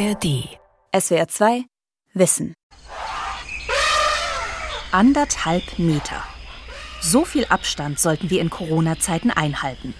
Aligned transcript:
ARD. 0.00 0.48
SWR 0.98 1.28
2 1.28 1.64
Wissen. 2.14 2.54
Anderthalb 4.92 5.78
Meter. 5.78 6.24
So 7.02 7.26
viel 7.26 7.44
Abstand 7.44 7.98
sollten 7.98 8.30
wir 8.30 8.40
in 8.40 8.48
Corona-Zeiten 8.48 9.30
einhalten. 9.30 9.92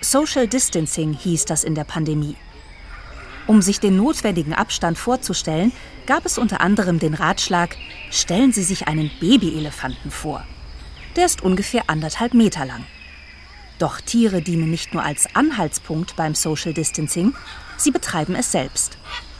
Social 0.00 0.48
Distancing 0.48 1.12
hieß 1.12 1.44
das 1.44 1.62
in 1.62 1.74
der 1.74 1.84
Pandemie. 1.84 2.36
Um 3.46 3.60
sich 3.60 3.80
den 3.80 3.98
notwendigen 3.98 4.54
Abstand 4.54 4.96
vorzustellen, 4.96 5.72
gab 6.06 6.24
es 6.24 6.38
unter 6.38 6.62
anderem 6.62 6.98
den 6.98 7.12
Ratschlag, 7.12 7.76
stellen 8.10 8.52
Sie 8.52 8.62
sich 8.62 8.88
einen 8.88 9.10
Babyelefanten 9.20 10.10
vor. 10.10 10.42
Der 11.16 11.26
ist 11.26 11.42
ungefähr 11.42 11.82
anderthalb 11.88 12.32
Meter 12.32 12.64
lang. 12.64 12.86
Doch 13.78 14.00
Tiere 14.00 14.42
dienen 14.42 14.70
nicht 14.70 14.92
nur 14.92 15.04
als 15.04 15.34
Anhaltspunkt 15.34 16.16
beim 16.16 16.34
Social 16.34 16.72
Distancing, 16.72 17.34
sie 17.76 17.92
betreiben 17.92 18.34
es 18.34 18.50
selbst. 18.50 18.98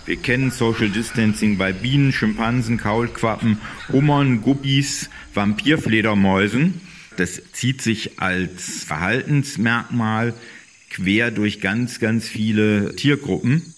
Wir 0.09 0.17
kennen 0.17 0.51
Social 0.51 0.89
Distancing 0.89 1.59
bei 1.59 1.75
Bienen, 1.75 2.15
Schimpansen, 2.15 2.79
Kaulquappen, 2.79 3.61
Hummern, 3.93 4.41
Guppies, 4.41 5.11
Vampirfledermäusen. 5.35 6.81
Das 7.19 7.43
zieht 7.53 7.83
sich 7.83 8.19
als 8.19 8.85
Verhaltensmerkmal 8.85 10.33
quer 10.89 11.31
durch 11.31 11.61
ganz, 11.61 12.01
ganz 12.01 12.27
viele 12.27 12.97
Tiergruppen. 12.97 13.75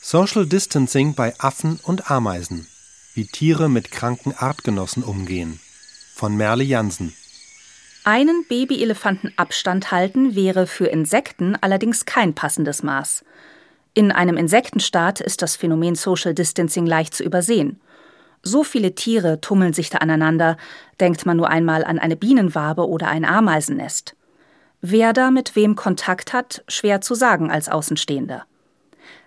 Social 0.00 0.46
Distancing 0.46 1.14
bei 1.14 1.38
Affen 1.38 1.78
und 1.82 2.10
Ameisen. 2.10 2.66
Wie 3.12 3.26
Tiere 3.26 3.68
mit 3.68 3.90
kranken 3.90 4.32
Artgenossen 4.32 5.02
umgehen. 5.02 5.60
Von 6.14 6.34
Merle 6.34 6.64
Jansen. 6.64 7.12
Einen 8.04 8.46
Babyelefanten 8.48 9.34
Abstand 9.36 9.90
halten 9.90 10.34
wäre 10.34 10.66
für 10.66 10.86
Insekten 10.86 11.56
allerdings 11.60 12.06
kein 12.06 12.32
passendes 12.32 12.82
Maß. 12.82 13.22
In 13.94 14.10
einem 14.10 14.38
Insektenstaat 14.38 15.20
ist 15.20 15.42
das 15.42 15.56
Phänomen 15.56 15.94
Social 15.94 16.32
Distancing 16.32 16.86
leicht 16.86 17.14
zu 17.14 17.24
übersehen. 17.24 17.78
So 18.42 18.64
viele 18.64 18.94
Tiere 18.94 19.40
tummeln 19.40 19.74
sich 19.74 19.90
da 19.90 19.98
aneinander, 19.98 20.56
denkt 20.98 21.26
man 21.26 21.36
nur 21.36 21.48
einmal 21.48 21.84
an 21.84 21.98
eine 21.98 22.16
Bienenwabe 22.16 22.88
oder 22.88 23.08
ein 23.08 23.24
Ameisennest. 23.24 24.16
Wer 24.80 25.12
da 25.12 25.30
mit 25.30 25.54
wem 25.54 25.76
Kontakt 25.76 26.32
hat, 26.32 26.64
schwer 26.68 27.02
zu 27.02 27.14
sagen 27.14 27.50
als 27.50 27.68
Außenstehender. 27.68 28.46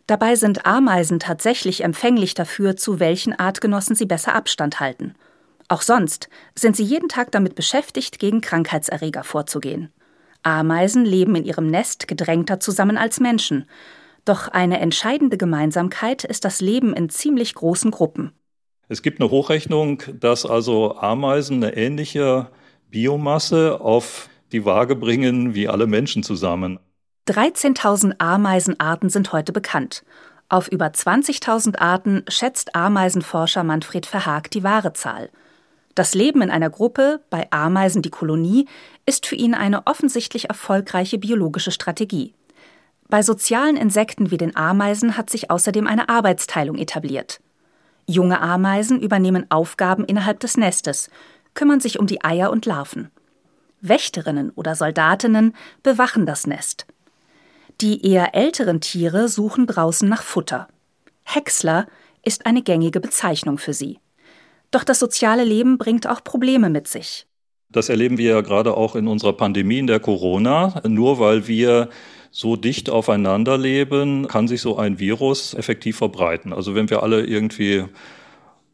Dabei 0.07 0.35
sind 0.35 0.65
Ameisen 0.65 1.19
tatsächlich 1.19 1.83
empfänglich 1.83 2.33
dafür, 2.33 2.75
zu 2.75 2.99
welchen 2.99 3.37
Artgenossen 3.37 3.95
sie 3.95 4.05
besser 4.05 4.33
Abstand 4.35 4.79
halten. 4.79 5.13
Auch 5.67 5.81
sonst 5.81 6.29
sind 6.55 6.75
sie 6.75 6.83
jeden 6.83 7.09
Tag 7.09 7.31
damit 7.31 7.55
beschäftigt, 7.55 8.19
gegen 8.19 8.41
Krankheitserreger 8.41 9.23
vorzugehen. 9.23 9.91
Ameisen 10.43 11.05
leben 11.05 11.35
in 11.35 11.45
ihrem 11.45 11.67
Nest 11.67 12.07
gedrängter 12.07 12.59
zusammen 12.59 12.97
als 12.97 13.19
Menschen, 13.19 13.65
doch 14.25 14.47
eine 14.47 14.79
entscheidende 14.79 15.37
Gemeinsamkeit 15.37 16.23
ist 16.23 16.45
das 16.45 16.59
Leben 16.61 16.93
in 16.93 17.09
ziemlich 17.09 17.55
großen 17.55 17.91
Gruppen. 17.91 18.33
Es 18.87 19.01
gibt 19.01 19.19
eine 19.19 19.31
Hochrechnung, 19.31 20.03
dass 20.19 20.45
also 20.45 20.97
Ameisen 20.97 21.63
eine 21.63 21.75
ähnliche 21.75 22.49
Biomasse 22.89 23.81
auf 23.81 24.29
die 24.51 24.65
Waage 24.65 24.95
bringen 24.95 25.55
wie 25.55 25.67
alle 25.67 25.87
Menschen 25.87 26.23
zusammen. 26.23 26.79
13.000 27.27 28.15
Ameisenarten 28.19 29.09
sind 29.09 29.31
heute 29.31 29.51
bekannt. 29.51 30.03
Auf 30.47 30.67
über 30.67 30.87
20.000 30.87 31.79
Arten 31.79 32.23
schätzt 32.27 32.75
Ameisenforscher 32.75 33.63
Manfred 33.63 34.05
Verhaag 34.05 34.51
die 34.51 34.63
wahre 34.63 34.93
Zahl. 34.93 35.31
Das 35.95 36.13
Leben 36.13 36.41
in 36.41 36.51
einer 36.51 36.69
Gruppe, 36.69 37.21
bei 37.29 37.47
Ameisen 37.51 38.01
die 38.01 38.11
Kolonie, 38.11 38.67
ist 39.05 39.25
für 39.25 39.35
ihn 39.35 39.55
eine 39.55 39.87
offensichtlich 39.87 40.49
erfolgreiche 40.49 41.17
biologische 41.17 41.71
Strategie. 41.71 42.35
Bei 43.07 43.21
sozialen 43.21 43.77
Insekten 43.77 44.31
wie 44.31 44.37
den 44.37 44.55
Ameisen 44.55 45.15
hat 45.17 45.29
sich 45.29 45.51
außerdem 45.51 45.87
eine 45.87 46.09
Arbeitsteilung 46.09 46.77
etabliert. 46.77 47.39
Junge 48.07 48.41
Ameisen 48.41 48.99
übernehmen 48.99 49.45
Aufgaben 49.49 50.05
innerhalb 50.05 50.39
des 50.39 50.57
Nestes, 50.57 51.09
kümmern 51.53 51.79
sich 51.79 51.99
um 51.99 52.07
die 52.07 52.23
Eier 52.23 52.51
und 52.51 52.65
Larven. 52.65 53.11
Wächterinnen 53.81 54.51
oder 54.51 54.75
Soldatinnen 54.75 55.53
bewachen 55.83 56.25
das 56.25 56.47
Nest. 56.47 56.87
Die 57.81 58.05
eher 58.05 58.33
älteren 58.33 58.81
Tiere 58.81 59.27
suchen 59.27 59.67
draußen 59.67 60.07
nach 60.07 60.23
Futter. 60.23 60.67
Häcksler 61.23 61.87
ist 62.23 62.45
eine 62.45 62.61
gängige 62.61 62.99
Bezeichnung 62.99 63.57
für 63.57 63.73
sie. 63.73 63.99
Doch 64.71 64.83
das 64.83 64.99
soziale 64.99 65.43
Leben 65.43 65.77
bringt 65.77 66.07
auch 66.07 66.23
Probleme 66.23 66.69
mit 66.69 66.87
sich. 66.87 67.27
Das 67.69 67.89
erleben 67.89 68.17
wir 68.17 68.31
ja 68.31 68.41
gerade 68.41 68.75
auch 68.77 68.95
in 68.95 69.07
unserer 69.07 69.33
Pandemie, 69.33 69.79
in 69.79 69.87
der 69.87 69.99
Corona. 69.99 70.81
Nur 70.87 71.19
weil 71.19 71.47
wir 71.47 71.89
so 72.35 72.57
dicht 72.57 72.89
aufeinander 72.89 73.57
leben, 73.57 74.27
kann 74.27 74.49
sich 74.49 74.59
so 74.59 74.75
ein 74.77 74.99
Virus 74.99 75.53
effektiv 75.53 75.95
verbreiten. 75.95 76.51
Also 76.51 76.75
wenn 76.75 76.89
wir 76.89 77.01
alle 77.01 77.25
irgendwie 77.25 77.85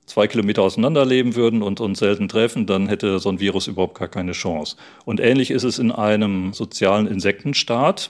zwei 0.07 0.25
Kilometer 0.25 0.63
auseinander 0.63 1.05
leben 1.05 1.35
würden 1.35 1.61
und 1.61 1.79
uns 1.79 1.99
selten 1.99 2.27
treffen, 2.27 2.65
dann 2.65 2.87
hätte 2.87 3.19
so 3.19 3.29
ein 3.29 3.39
Virus 3.39 3.67
überhaupt 3.67 3.99
gar 3.99 4.07
keine 4.07 4.31
Chance. 4.31 4.77
Und 5.05 5.19
ähnlich 5.19 5.51
ist 5.51 5.63
es 5.63 5.77
in 5.77 5.91
einem 5.91 6.53
sozialen 6.53 7.05
Insektenstaat. 7.05 8.09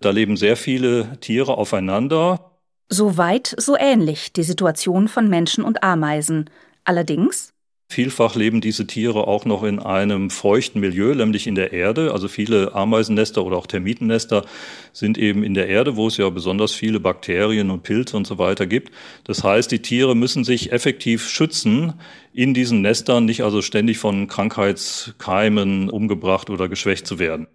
Da 0.00 0.10
leben 0.10 0.36
sehr 0.36 0.56
viele 0.56 1.18
Tiere 1.20 1.58
aufeinander. 1.58 2.52
So 2.88 3.16
weit, 3.16 3.52
so 3.58 3.76
ähnlich 3.76 4.32
die 4.32 4.44
Situation 4.44 5.08
von 5.08 5.28
Menschen 5.28 5.64
und 5.64 5.82
Ameisen. 5.82 6.48
Allerdings 6.84 7.53
Vielfach 7.94 8.34
leben 8.34 8.60
diese 8.60 8.88
Tiere 8.88 9.28
auch 9.28 9.44
noch 9.44 9.62
in 9.62 9.78
einem 9.78 10.28
feuchten 10.28 10.80
Milieu, 10.80 11.14
nämlich 11.14 11.46
in 11.46 11.54
der 11.54 11.72
Erde. 11.72 12.10
Also 12.10 12.26
viele 12.26 12.74
Ameisennester 12.74 13.44
oder 13.44 13.56
auch 13.56 13.68
Termitennester 13.68 14.44
sind 14.92 15.16
eben 15.16 15.44
in 15.44 15.54
der 15.54 15.68
Erde, 15.68 15.94
wo 15.94 16.08
es 16.08 16.16
ja 16.16 16.28
besonders 16.28 16.72
viele 16.72 16.98
Bakterien 16.98 17.70
und 17.70 17.84
Pilze 17.84 18.16
und 18.16 18.26
so 18.26 18.36
weiter 18.36 18.66
gibt. 18.66 18.92
Das 19.22 19.44
heißt, 19.44 19.70
die 19.70 19.78
Tiere 19.78 20.16
müssen 20.16 20.42
sich 20.42 20.72
effektiv 20.72 21.28
schützen 21.28 21.92
in 22.32 22.52
diesen 22.52 22.82
Nestern, 22.82 23.26
nicht 23.26 23.44
also 23.44 23.62
ständig 23.62 23.98
von 23.98 24.26
Krankheitskeimen 24.26 25.88
umgebracht 25.88 26.50
oder 26.50 26.68
geschwächt 26.68 27.06
zu 27.06 27.20
werden. 27.20 27.46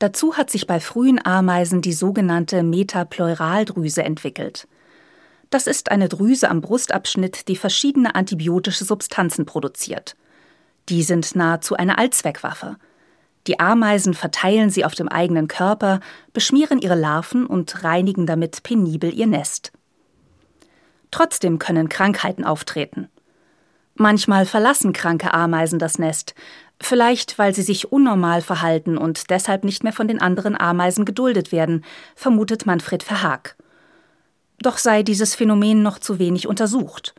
Dazu 0.00 0.36
hat 0.36 0.50
sich 0.50 0.66
bei 0.66 0.80
frühen 0.80 1.24
Ameisen 1.24 1.80
die 1.80 1.92
sogenannte 1.92 2.64
Metapleuraldrüse 2.64 4.02
entwickelt. 4.02 4.66
Das 5.50 5.66
ist 5.66 5.90
eine 5.90 6.08
Drüse 6.08 6.50
am 6.50 6.60
Brustabschnitt, 6.60 7.48
die 7.48 7.56
verschiedene 7.56 8.14
antibiotische 8.14 8.84
Substanzen 8.84 9.46
produziert. 9.46 10.16
Die 10.88 11.02
sind 11.02 11.34
nahezu 11.36 11.76
eine 11.76 11.98
Allzweckwaffe. 11.98 12.76
Die 13.46 13.60
Ameisen 13.60 14.14
verteilen 14.14 14.70
sie 14.70 14.84
auf 14.84 14.94
dem 14.94 15.08
eigenen 15.08 15.46
Körper, 15.46 16.00
beschmieren 16.32 16.80
ihre 16.80 16.96
Larven 16.96 17.46
und 17.46 17.84
reinigen 17.84 18.26
damit 18.26 18.62
penibel 18.62 19.12
ihr 19.14 19.26
Nest. 19.26 19.72
Trotzdem 21.12 21.58
können 21.58 21.88
Krankheiten 21.88 22.44
auftreten. 22.44 23.08
Manchmal 23.94 24.46
verlassen 24.46 24.92
kranke 24.92 25.32
Ameisen 25.32 25.78
das 25.78 25.98
Nest, 25.98 26.34
vielleicht 26.80 27.38
weil 27.38 27.54
sie 27.54 27.62
sich 27.62 27.90
unnormal 27.90 28.42
verhalten 28.42 28.98
und 28.98 29.30
deshalb 29.30 29.64
nicht 29.64 29.84
mehr 29.84 29.92
von 29.92 30.08
den 30.08 30.20
anderen 30.20 30.60
Ameisen 30.60 31.04
geduldet 31.04 31.52
werden, 31.52 31.84
vermutet 32.14 32.66
Manfred 32.66 33.02
Verhaag. 33.02 33.56
Doch 34.60 34.78
sei 34.78 35.02
dieses 35.02 35.34
Phänomen 35.34 35.82
noch 35.82 35.98
zu 35.98 36.18
wenig 36.18 36.46
untersucht. 36.46 37.14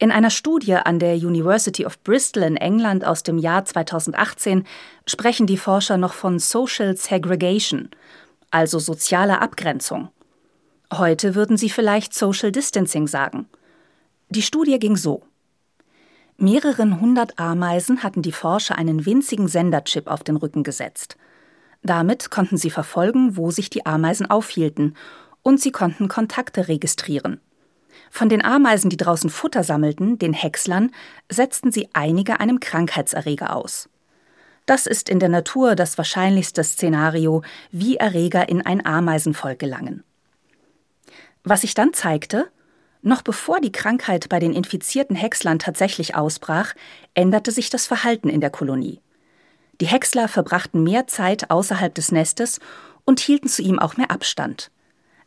In 0.00 0.12
einer 0.12 0.30
Studie 0.30 0.74
an 0.74 1.00
der 1.00 1.16
University 1.16 1.84
of 1.84 2.02
Bristol 2.04 2.44
in 2.44 2.56
England 2.56 3.04
aus 3.04 3.24
dem 3.24 3.36
Jahr 3.36 3.64
2018 3.64 4.64
sprechen 5.06 5.48
die 5.48 5.56
Forscher 5.56 5.96
noch 5.96 6.12
von 6.14 6.38
Social 6.38 6.96
Segregation, 6.96 7.90
also 8.52 8.78
sozialer 8.78 9.42
Abgrenzung. 9.42 10.10
Heute 10.92 11.34
würden 11.34 11.56
sie 11.56 11.68
vielleicht 11.68 12.14
Social 12.14 12.52
Distancing 12.52 13.08
sagen. 13.08 13.48
Die 14.30 14.42
Studie 14.42 14.78
ging 14.78 14.96
so. 14.96 15.22
Mehreren 16.36 17.00
hundert 17.00 17.36
Ameisen 17.40 18.04
hatten 18.04 18.22
die 18.22 18.32
Forscher 18.32 18.78
einen 18.78 19.04
winzigen 19.04 19.48
Senderchip 19.48 20.06
auf 20.06 20.22
den 20.22 20.36
Rücken 20.36 20.62
gesetzt. 20.62 21.16
Damit 21.82 22.30
konnten 22.30 22.56
sie 22.56 22.70
verfolgen, 22.70 23.36
wo 23.36 23.50
sich 23.50 23.68
die 23.68 23.84
Ameisen 23.84 24.30
aufhielten 24.30 24.94
und 25.48 25.58
sie 25.58 25.72
konnten 25.72 26.08
Kontakte 26.08 26.68
registrieren. 26.68 27.40
Von 28.10 28.28
den 28.28 28.44
Ameisen, 28.44 28.90
die 28.90 28.98
draußen 28.98 29.30
Futter 29.30 29.64
sammelten, 29.64 30.18
den 30.18 30.34
Häckslern, 30.34 30.90
setzten 31.30 31.72
sie 31.72 31.88
einige 31.94 32.38
einem 32.38 32.60
Krankheitserreger 32.60 33.56
aus. 33.56 33.88
Das 34.66 34.86
ist 34.86 35.08
in 35.08 35.20
der 35.20 35.30
Natur 35.30 35.74
das 35.74 35.96
wahrscheinlichste 35.96 36.62
Szenario, 36.62 37.40
wie 37.70 37.96
Erreger 37.96 38.50
in 38.50 38.60
ein 38.60 38.84
Ameisenvolk 38.84 39.58
gelangen. 39.58 40.04
Was 41.44 41.62
sich 41.62 41.72
dann 41.72 41.94
zeigte, 41.94 42.50
noch 43.00 43.22
bevor 43.22 43.62
die 43.62 43.72
Krankheit 43.72 44.28
bei 44.28 44.40
den 44.40 44.52
infizierten 44.52 45.16
Häckslern 45.16 45.58
tatsächlich 45.58 46.14
ausbrach, 46.14 46.74
änderte 47.14 47.52
sich 47.52 47.70
das 47.70 47.86
Verhalten 47.86 48.28
in 48.28 48.42
der 48.42 48.50
Kolonie. 48.50 49.00
Die 49.80 49.86
Häcksler 49.86 50.28
verbrachten 50.28 50.82
mehr 50.82 51.06
Zeit 51.06 51.50
außerhalb 51.50 51.94
des 51.94 52.12
Nestes 52.12 52.60
und 53.06 53.18
hielten 53.18 53.48
zu 53.48 53.62
ihm 53.62 53.78
auch 53.78 53.96
mehr 53.96 54.10
Abstand. 54.10 54.70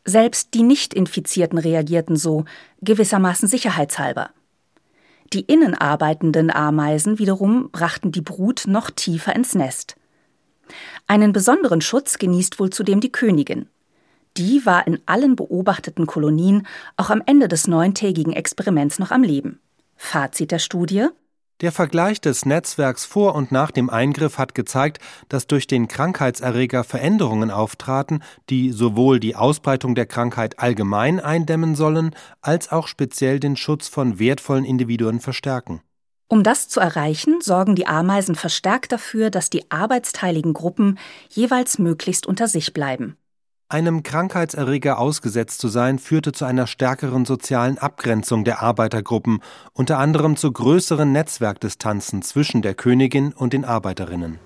Selbst 0.05 0.53
die 0.53 0.63
Nicht-Infizierten 0.63 1.57
reagierten 1.57 2.15
so, 2.15 2.45
gewissermaßen 2.81 3.47
sicherheitshalber. 3.47 4.31
Die 5.33 5.41
innen 5.41 5.75
arbeitenden 5.75 6.51
Ameisen 6.51 7.19
wiederum 7.19 7.69
brachten 7.71 8.11
die 8.11 8.21
Brut 8.21 8.63
noch 8.67 8.89
tiefer 8.89 9.35
ins 9.35 9.55
Nest. 9.55 9.95
Einen 11.07 11.33
besonderen 11.33 11.81
Schutz 11.81 12.17
genießt 12.17 12.59
wohl 12.59 12.69
zudem 12.69 12.99
die 12.99 13.11
Königin. 13.11 13.67
Die 14.37 14.65
war 14.65 14.87
in 14.87 14.99
allen 15.05 15.35
beobachteten 15.35 16.07
Kolonien 16.07 16.65
auch 16.97 17.09
am 17.09 17.21
Ende 17.25 17.47
des 17.47 17.67
neuntägigen 17.67 18.33
Experiments 18.33 18.97
noch 18.97 19.11
am 19.11 19.23
Leben. 19.23 19.59
Fazit 19.97 20.51
der 20.51 20.59
Studie 20.59 21.07
der 21.61 21.71
Vergleich 21.71 22.19
des 22.19 22.45
Netzwerks 22.45 23.05
vor 23.05 23.35
und 23.35 23.51
nach 23.51 23.71
dem 23.71 23.89
Eingriff 23.89 24.37
hat 24.37 24.55
gezeigt, 24.55 24.99
dass 25.29 25.47
durch 25.47 25.67
den 25.67 25.87
Krankheitserreger 25.87 26.83
Veränderungen 26.83 27.51
auftraten, 27.51 28.23
die 28.49 28.71
sowohl 28.71 29.19
die 29.19 29.35
Ausbreitung 29.35 29.95
der 29.95 30.07
Krankheit 30.07 30.59
allgemein 30.59 31.19
eindämmen 31.19 31.75
sollen, 31.75 32.15
als 32.41 32.71
auch 32.71 32.87
speziell 32.87 33.39
den 33.39 33.55
Schutz 33.55 33.87
von 33.87 34.19
wertvollen 34.19 34.65
Individuen 34.65 35.19
verstärken. 35.19 35.81
Um 36.27 36.43
das 36.43 36.69
zu 36.69 36.79
erreichen, 36.79 37.41
sorgen 37.41 37.75
die 37.75 37.87
Ameisen 37.87 38.35
verstärkt 38.35 38.93
dafür, 38.93 39.29
dass 39.29 39.49
die 39.49 39.69
arbeitsteiligen 39.69 40.53
Gruppen 40.53 40.97
jeweils 41.29 41.77
möglichst 41.77 42.25
unter 42.25 42.47
sich 42.47 42.73
bleiben. 42.73 43.17
Einem 43.71 44.03
Krankheitserreger 44.03 44.99
ausgesetzt 44.99 45.61
zu 45.61 45.69
sein, 45.69 45.97
führte 45.97 46.33
zu 46.33 46.43
einer 46.43 46.67
stärkeren 46.67 47.23
sozialen 47.23 47.77
Abgrenzung 47.77 48.43
der 48.43 48.61
Arbeitergruppen, 48.61 49.39
unter 49.71 49.97
anderem 49.97 50.35
zu 50.35 50.51
größeren 50.51 51.09
Netzwerkdistanzen 51.09 52.21
zwischen 52.21 52.61
der 52.61 52.73
Königin 52.73 53.31
und 53.31 53.53
den 53.53 53.63
Arbeiterinnen. 53.63 54.39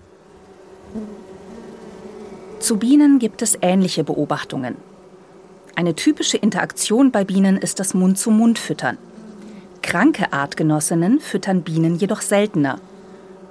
Zu 2.59 2.77
Bienen 2.77 3.17
gibt 3.17 3.41
es 3.41 3.57
ähnliche 3.63 4.03
Beobachtungen. 4.03 4.75
Eine 5.73 5.95
typische 5.95 6.37
Interaktion 6.37 7.09
bei 7.09 7.23
Bienen 7.23 7.57
ist 7.57 7.79
das 7.79 7.95
Mund-zu-Mund-Füttern. 7.95 8.99
Kranke 9.81 10.33
Artgenossinnen 10.33 11.19
füttern 11.19 11.63
Bienen 11.63 11.95
jedoch 11.95 12.21
seltener. 12.21 12.77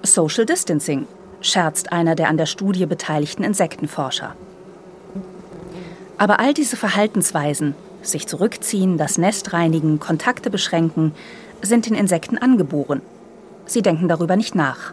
Social 0.04 0.46
Distancing, 0.46 1.08
scherzt 1.40 1.90
einer 1.90 2.14
der 2.14 2.28
an 2.28 2.36
der 2.36 2.46
Studie 2.46 2.86
beteiligten 2.86 3.42
Insektenforscher. 3.42 4.36
Aber 6.18 6.40
all 6.40 6.54
diese 6.54 6.76
Verhaltensweisen, 6.76 7.74
sich 8.02 8.26
zurückziehen, 8.26 8.98
das 8.98 9.18
Nest 9.18 9.52
reinigen, 9.52 9.98
Kontakte 9.98 10.50
beschränken, 10.50 11.12
sind 11.62 11.86
den 11.86 11.94
Insekten 11.94 12.38
angeboren. 12.38 13.00
Sie 13.66 13.82
denken 13.82 14.08
darüber 14.08 14.36
nicht 14.36 14.54
nach. 14.54 14.92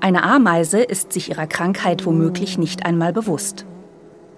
Eine 0.00 0.22
Ameise 0.22 0.80
ist 0.80 1.12
sich 1.12 1.30
ihrer 1.30 1.46
Krankheit 1.46 2.06
womöglich 2.06 2.58
nicht 2.58 2.86
einmal 2.86 3.12
bewusst. 3.12 3.64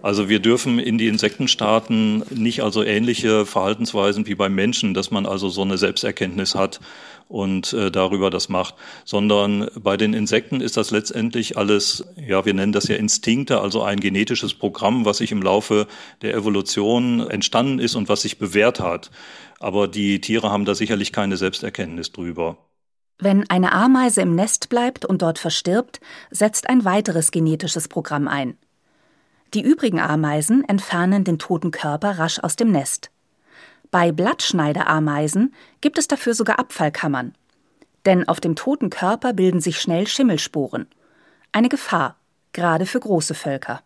Also 0.02 0.28
wir 0.28 0.40
dürfen 0.40 0.80
in 0.80 0.98
die 0.98 1.06
Insektenstaaten 1.06 2.24
nicht 2.30 2.64
also 2.64 2.82
ähnliche 2.82 3.46
Verhaltensweisen 3.46 4.26
wie 4.26 4.34
beim 4.34 4.52
Menschen, 4.52 4.94
dass 4.94 5.12
man 5.12 5.26
also 5.26 5.48
so 5.48 5.62
eine 5.62 5.78
Selbsterkenntnis 5.78 6.56
hat 6.56 6.80
und 7.28 7.72
äh, 7.72 7.92
darüber 7.92 8.28
das 8.28 8.48
macht, 8.48 8.74
sondern 9.04 9.68
bei 9.78 9.96
den 9.96 10.12
Insekten 10.12 10.60
ist 10.60 10.76
das 10.76 10.90
letztendlich 10.90 11.56
alles, 11.56 12.04
ja, 12.16 12.44
wir 12.44 12.52
nennen 12.52 12.72
das 12.72 12.88
ja 12.88 12.96
Instinkte, 12.96 13.60
also 13.60 13.84
ein 13.84 14.00
genetisches 14.00 14.54
Programm, 14.54 15.04
was 15.04 15.18
sich 15.18 15.30
im 15.30 15.40
Laufe 15.40 15.86
der 16.20 16.34
Evolution 16.34 17.20
entstanden 17.30 17.78
ist 17.78 17.94
und 17.94 18.08
was 18.08 18.22
sich 18.22 18.38
bewährt 18.38 18.80
hat. 18.80 19.12
Aber 19.60 19.86
die 19.86 20.20
Tiere 20.20 20.50
haben 20.50 20.64
da 20.64 20.74
sicherlich 20.74 21.12
keine 21.12 21.36
Selbsterkenntnis 21.36 22.10
drüber. 22.10 22.58
Wenn 23.20 23.48
eine 23.48 23.70
Ameise 23.70 24.22
im 24.22 24.34
Nest 24.34 24.68
bleibt 24.68 25.04
und 25.04 25.22
dort 25.22 25.38
verstirbt, 25.38 26.00
setzt 26.32 26.68
ein 26.68 26.84
weiteres 26.84 27.30
genetisches 27.30 27.86
Programm 27.86 28.26
ein. 28.26 28.56
Die 29.54 29.62
übrigen 29.62 30.00
Ameisen 30.00 30.64
entfernen 30.66 31.24
den 31.24 31.38
toten 31.38 31.72
Körper 31.72 32.18
rasch 32.18 32.38
aus 32.38 32.56
dem 32.56 32.70
Nest. 32.70 33.10
Bei 33.90 34.10
Blattschneiderameisen 34.10 35.52
gibt 35.82 35.98
es 35.98 36.08
dafür 36.08 36.32
sogar 36.32 36.58
Abfallkammern. 36.58 37.34
Denn 38.06 38.26
auf 38.26 38.40
dem 38.40 38.56
toten 38.56 38.88
Körper 38.88 39.34
bilden 39.34 39.60
sich 39.60 39.78
schnell 39.78 40.06
Schimmelsporen. 40.06 40.86
Eine 41.52 41.68
Gefahr, 41.68 42.16
gerade 42.54 42.86
für 42.86 43.00
große 43.00 43.34
Völker. 43.34 43.82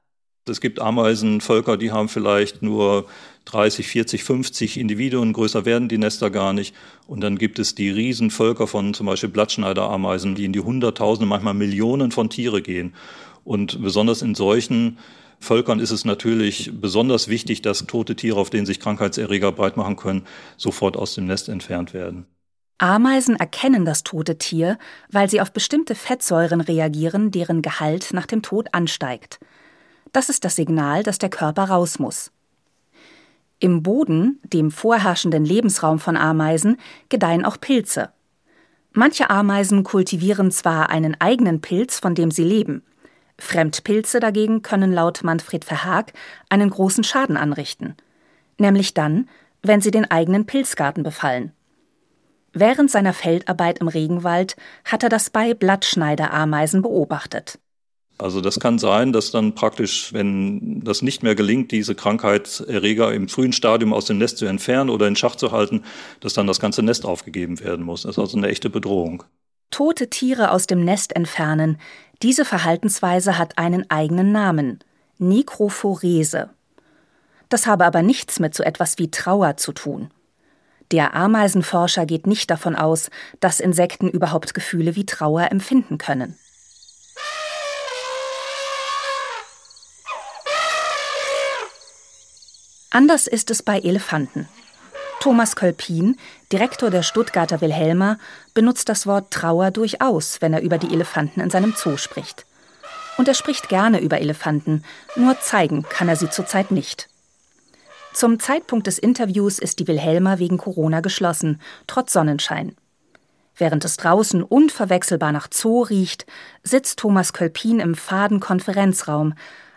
Es 0.49 0.61
gibt 0.61 0.81
Ameisenvölker, 0.81 1.77
die 1.77 1.91
haben 1.91 2.09
vielleicht 2.09 2.63
nur 2.63 3.07
30, 3.47 3.89
40, 3.89 4.23
50 4.23 4.79
Individuen, 4.79 5.33
größer 5.33 5.65
werden 5.65 5.89
die 5.89 5.99
Nester 5.99 6.31
gar 6.31 6.53
nicht. 6.53 6.73
Und 7.09 7.21
dann 7.23 7.37
gibt 7.37 7.59
es 7.59 7.75
die 7.75 7.91
Riesenvölker 7.91 8.69
von 8.69 8.95
zum 8.95 9.07
Beispiel 9.07 9.29
Blattschneiderameisen, 9.29 10.37
die 10.37 10.45
in 10.45 10.53
die 10.53 10.61
Hunderttausende, 10.61 11.27
manchmal 11.27 11.55
Millionen 11.55 12.13
von 12.13 12.31
Tiere 12.31 12.63
gehen. 12.63 12.95
Und 13.43 13.83
besonders 13.83 14.23
in 14.23 14.37
solchen 14.37 14.99
Völkern 15.41 15.81
ist 15.81 15.91
es 15.91 16.05
natürlich 16.05 16.73
besonders 16.75 17.29
wichtig, 17.29 17.63
dass 17.63 17.87
tote 17.87 18.17
Tiere, 18.17 18.41
auf 18.41 18.51
denen 18.51 18.67
sich 18.67 18.81
Krankheitserreger 18.81 19.53
breit 19.53 19.77
machen 19.77 19.97
können, 19.97 20.27
sofort 20.57 20.97
aus 20.97 21.15
dem 21.15 21.27
Nest 21.27 21.49
entfernt 21.49 21.95
werden. 21.95 22.27
Ameisen 22.79 23.37
erkennen 23.37 23.85
das 23.85 24.03
tote 24.03 24.37
Tier, 24.37 24.79
weil 25.11 25.31
sie 25.31 25.41
auf 25.41 25.53
bestimmte 25.53 25.95
Fettsäuren 25.95 26.61
reagieren, 26.61 27.31
deren 27.31 27.63
Gehalt 27.63 28.13
nach 28.13 28.27
dem 28.27 28.43
Tod 28.43 28.69
ansteigt. 28.73 29.41
Das 30.13 30.29
ist 30.29 30.45
das 30.45 30.57
Signal, 30.57 31.03
dass 31.03 31.19
der 31.19 31.31
Körper 31.31 31.65
raus 31.65 31.99
muss. 31.99 32.33
Im 33.59 33.83
Boden, 33.83 34.41
dem 34.43 34.71
vorherrschenden 34.71 35.45
Lebensraum 35.45 35.99
von 35.99 36.17
Ameisen, 36.17 36.77
gedeihen 37.09 37.47
auch 37.47 37.59
Pilze. 37.59 38.11
Manche 38.93 39.31
Ameisen 39.31 39.83
kultivieren 39.83 40.51
zwar 40.51 40.91
einen 40.91 41.19
eigenen 41.19 41.63
Pilz, 41.63 41.99
von 41.99 42.15
dem 42.15 42.31
sie 42.31 42.45
leben, 42.45 42.83
Fremdpilze 43.39 44.21
dagegen 44.21 44.63
können 44.63 44.93
laut 44.93 45.23
Manfred 45.23 45.65
Verhaag 45.65 46.13
einen 46.49 46.71
großen 46.71 47.05
Schaden 47.05 47.37
anrichten, 47.37 47.97
nämlich 48.59 48.95
dann, 48.95 49.29
wenn 49.63 49.81
sie 49.81 49.91
den 49.91 50.11
eigenen 50.11 50.47
Pilzgarten 50.47 51.03
befallen. 51.03 51.53
Während 52.53 52.91
seiner 52.91 53.13
Feldarbeit 53.13 53.81
im 53.81 53.89
Regenwald 53.89 54.57
hat 54.85 55.03
er 55.03 55.11
das 55.11 55.29
bei 55.29 55.53
Blattschneiderameisen 55.53 56.81
beobachtet. 56.81 57.59
Also 58.19 58.41
das 58.41 58.59
kann 58.59 58.79
sein, 58.79 59.13
dass 59.13 59.31
dann 59.31 59.55
praktisch, 59.55 60.13
wenn 60.15 60.81
das 60.81 61.03
nicht 61.03 61.23
mehr 61.23 61.35
gelingt, 61.35 61.71
diese 61.71 61.95
Krankheitserreger 61.95 63.13
im 63.13 63.29
frühen 63.29 63.53
Stadium 63.53 63.93
aus 63.93 64.07
dem 64.07 64.17
Nest 64.17 64.39
zu 64.39 64.47
entfernen 64.47 64.89
oder 64.89 65.07
in 65.07 65.17
Schach 65.17 65.37
zu 65.37 65.53
halten, 65.53 65.83
dass 66.21 66.33
dann 66.33 66.47
das 66.47 66.59
ganze 66.59 66.83
Nest 66.83 67.05
aufgegeben 67.05 67.61
werden 67.61 67.85
muss. 67.85 68.03
Das 68.03 68.13
ist 68.13 68.19
also 68.19 68.39
eine 68.39 68.49
echte 68.49 68.71
Bedrohung. 68.71 69.25
Tote 69.71 70.09
Tiere 70.09 70.51
aus 70.51 70.67
dem 70.67 70.85
Nest 70.85 71.15
entfernen, 71.15 71.79
diese 72.23 72.45
Verhaltensweise 72.45 73.39
hat 73.39 73.59
einen 73.59 73.91
eigenen 73.91 74.33
Namen 74.33 74.81
Nekrophorese. 75.19 76.51
Das 77.49 77.67
habe 77.67 77.85
aber 77.85 78.03
nichts 78.03 78.41
mit 78.41 78.55
so 78.55 78.63
etwas 78.63 78.99
wie 78.99 79.11
Trauer 79.11 79.57
zu 79.57 79.73
tun. 79.73 80.11
Der 80.93 81.15
Ameisenforscher 81.15 82.07
geht 82.07 82.27
nicht 82.27 82.51
davon 82.51 82.77
aus, 82.77 83.11
dass 83.41 83.61
Insekten 83.61 84.09
überhaupt 84.09 84.55
Gefühle 84.55 84.95
wie 84.95 85.07
Trauer 85.07 85.51
empfinden 85.51 85.99
können. 85.99 86.39
Anders 92.91 93.27
ist 93.27 93.51
es 93.51 93.63
bei 93.63 93.79
Elefanten. 93.79 94.49
Thomas 95.21 95.57
Kölpin, 95.57 96.17
Direktor 96.53 96.91
der 96.91 97.03
Stuttgarter 97.03 97.61
Wilhelma, 97.61 98.19
benutzt 98.55 98.89
das 98.89 99.07
Wort 99.07 99.33
Trauer 99.33 99.71
durchaus, 99.71 100.41
wenn 100.41 100.53
er 100.53 100.63
über 100.63 100.79
die 100.79 100.93
Elefanten 100.93 101.41
in 101.41 101.51
seinem 101.51 101.75
Zoo 101.77 101.97
spricht. 101.97 102.47
Und 103.17 103.29
er 103.29 103.35
spricht 103.35 103.69
gerne 103.69 104.01
über 104.01 104.21
Elefanten, 104.21 104.85
nur 105.17 105.41
zeigen 105.41 105.85
kann 105.89 106.09
er 106.09 106.17
sie 106.17 106.31
zurzeit 106.31 106.71
nicht. 106.71 107.09
Zum 108.13 108.39
Zeitpunkt 108.41 108.87
des 108.87 108.99
Interviews 108.99 109.59
ist 109.59 109.79
die 109.79 109.89
Wilhelma 109.89 110.39
wegen 110.39 110.59
Corona 110.59 111.01
geschlossen, 111.01 111.61
trotz 111.87 112.13
Sonnenschein. 112.13 112.77
Während 113.57 113.85
es 113.85 113.97
draußen 113.97 114.43
unverwechselbar 114.43 115.33
nach 115.33 115.49
Zoo 115.51 115.83
riecht, 115.83 116.27
sitzt 116.63 116.99
Thomas 116.99 117.33
Kölpin 117.33 117.81
im 117.81 117.95
faden 117.95 118.39
Konferenzraum, 118.39 119.35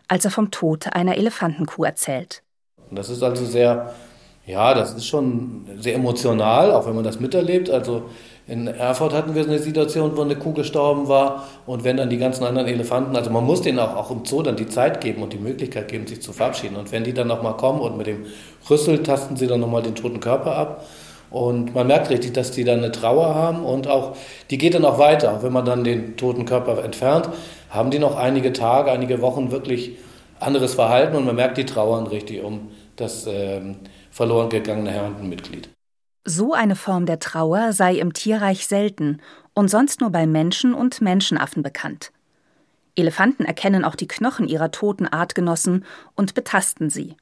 als 0.07 0.25
er 0.25 0.31
vom 0.31 0.51
Tod 0.51 0.93
einer 0.93 1.17
Elefantenkuh 1.17 1.85
erzählt. 1.85 2.43
Das 2.91 3.09
ist 3.09 3.23
also 3.23 3.45
sehr 3.45 3.93
ja, 4.49 4.73
das 4.73 4.93
ist 4.93 5.05
schon 5.05 5.65
sehr 5.77 5.93
emotional, 5.93 6.71
auch 6.71 6.87
wenn 6.87 6.95
man 6.95 7.03
das 7.03 7.19
miterlebt. 7.19 7.69
Also 7.69 8.03
in 8.47 8.65
Erfurt 8.65 9.13
hatten 9.13 9.35
wir 9.35 9.43
eine 9.43 9.59
Situation, 9.59 10.17
wo 10.17 10.23
eine 10.23 10.35
Kuh 10.35 10.53
gestorben 10.53 11.07
war 11.07 11.47
und 11.67 11.83
wenn 11.83 11.97
dann 11.97 12.09
die 12.09 12.17
ganzen 12.17 12.43
anderen 12.43 12.67
Elefanten, 12.67 13.15
also 13.15 13.29
man 13.29 13.45
muss 13.45 13.61
denen 13.61 13.77
auch, 13.77 13.95
auch 13.95 14.09
im 14.09 14.25
Zoo 14.25 14.41
dann 14.41 14.55
die 14.55 14.67
Zeit 14.67 15.01
geben 15.01 15.21
und 15.21 15.33
die 15.33 15.37
Möglichkeit 15.37 15.87
geben, 15.87 16.07
sich 16.07 16.23
zu 16.23 16.33
verabschieden. 16.33 16.77
Und 16.77 16.91
wenn 16.91 17.03
die 17.03 17.13
dann 17.13 17.27
nochmal 17.27 17.57
kommen 17.57 17.79
und 17.79 17.95
mit 17.95 18.07
dem 18.07 18.25
Rüssel 18.67 19.03
tasten 19.03 19.37
sie 19.37 19.45
dann 19.45 19.59
nochmal 19.59 19.83
den 19.83 19.93
toten 19.93 20.19
Körper 20.19 20.55
ab. 20.55 20.85
Und 21.29 21.75
man 21.75 21.85
merkt 21.85 22.09
richtig, 22.09 22.33
dass 22.33 22.49
die 22.49 22.63
dann 22.63 22.79
eine 22.79 22.91
Trauer 22.91 23.35
haben 23.35 23.63
und 23.63 23.87
auch, 23.87 24.15
die 24.49 24.57
geht 24.57 24.73
dann 24.73 24.83
auch 24.83 24.97
weiter. 24.97 25.31
Auch 25.31 25.43
wenn 25.43 25.53
man 25.53 25.65
dann 25.65 25.83
den 25.83 26.17
toten 26.17 26.45
Körper 26.45 26.83
entfernt, 26.83 27.29
haben 27.69 27.91
die 27.91 27.99
noch 27.99 28.17
einige 28.17 28.51
Tage, 28.51 28.89
einige 28.89 29.21
Wochen 29.21 29.51
wirklich 29.51 29.97
anderes 30.39 30.73
Verhalten 30.73 31.15
und 31.15 31.25
man 31.25 31.35
merkt, 31.35 31.59
die 31.59 31.67
trauern 31.67 32.07
richtig 32.07 32.43
um 32.43 32.71
das 32.95 33.27
ähm, 33.27 33.75
verloren 34.11 34.49
gegangene 34.49 34.91
Herrenmitglied. 34.91 35.69
So 36.25 36.53
eine 36.53 36.75
Form 36.75 37.05
der 37.05 37.19
Trauer 37.19 37.73
sei 37.73 37.95
im 37.95 38.13
Tierreich 38.13 38.67
selten 38.67 39.21
und 39.53 39.69
sonst 39.69 40.01
nur 40.01 40.11
bei 40.11 40.27
Menschen 40.27 40.73
und 40.73 41.01
Menschenaffen 41.01 41.63
bekannt. 41.63 42.11
Elefanten 42.95 43.45
erkennen 43.45 43.85
auch 43.85 43.95
die 43.95 44.07
Knochen 44.07 44.47
ihrer 44.47 44.71
toten 44.71 45.07
Artgenossen 45.07 45.85
und 46.15 46.33
betasten 46.33 46.89
sie. 46.89 47.15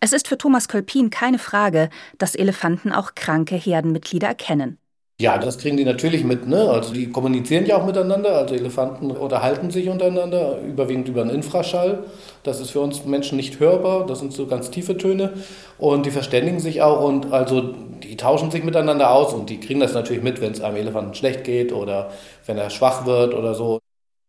Es 0.00 0.12
ist 0.12 0.28
für 0.28 0.38
Thomas 0.38 0.68
Kolpin 0.68 1.10
keine 1.10 1.38
Frage, 1.38 1.90
dass 2.16 2.34
Elefanten 2.34 2.92
auch 2.92 3.14
kranke 3.14 3.56
Herdenmitglieder 3.56 4.28
erkennen. 4.28 4.78
Ja, 5.20 5.36
das 5.36 5.58
kriegen 5.58 5.76
die 5.76 5.84
natürlich 5.84 6.24
mit. 6.24 6.48
Ne? 6.48 6.70
Also 6.70 6.94
die 6.94 7.10
kommunizieren 7.10 7.66
ja 7.66 7.76
auch 7.76 7.84
miteinander. 7.84 8.38
Also 8.38 8.54
Elefanten 8.54 9.10
unterhalten 9.10 9.70
sich 9.70 9.90
untereinander, 9.90 10.58
überwiegend 10.66 11.08
über 11.08 11.20
einen 11.20 11.28
Infraschall. 11.28 12.04
Das 12.42 12.58
ist 12.58 12.70
für 12.70 12.80
uns 12.80 13.04
Menschen 13.04 13.36
nicht 13.36 13.60
hörbar. 13.60 14.06
Das 14.06 14.20
sind 14.20 14.32
so 14.32 14.46
ganz 14.46 14.70
tiefe 14.70 14.96
Töne. 14.96 15.34
Und 15.76 16.06
die 16.06 16.10
verständigen 16.10 16.58
sich 16.58 16.80
auch 16.80 17.04
und 17.04 17.34
also 17.34 17.74
die 18.02 18.16
tauschen 18.16 18.50
sich 18.50 18.64
miteinander 18.64 19.10
aus 19.10 19.34
und 19.34 19.50
die 19.50 19.60
kriegen 19.60 19.80
das 19.80 19.92
natürlich 19.92 20.22
mit, 20.22 20.40
wenn 20.40 20.52
es 20.52 20.62
einem 20.62 20.76
Elefanten 20.76 21.14
schlecht 21.14 21.44
geht 21.44 21.74
oder 21.74 22.10
wenn 22.46 22.56
er 22.56 22.70
schwach 22.70 23.04
wird 23.04 23.34
oder 23.34 23.52
so. 23.52 23.78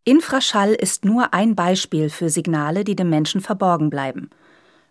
Infraschall 0.04 0.74
ist 0.74 1.06
nur 1.06 1.32
ein 1.32 1.54
Beispiel 1.54 2.10
für 2.10 2.28
Signale, 2.28 2.84
die 2.84 2.96
dem 2.96 3.08
Menschen 3.08 3.40
verborgen 3.40 3.88
bleiben. 3.88 4.28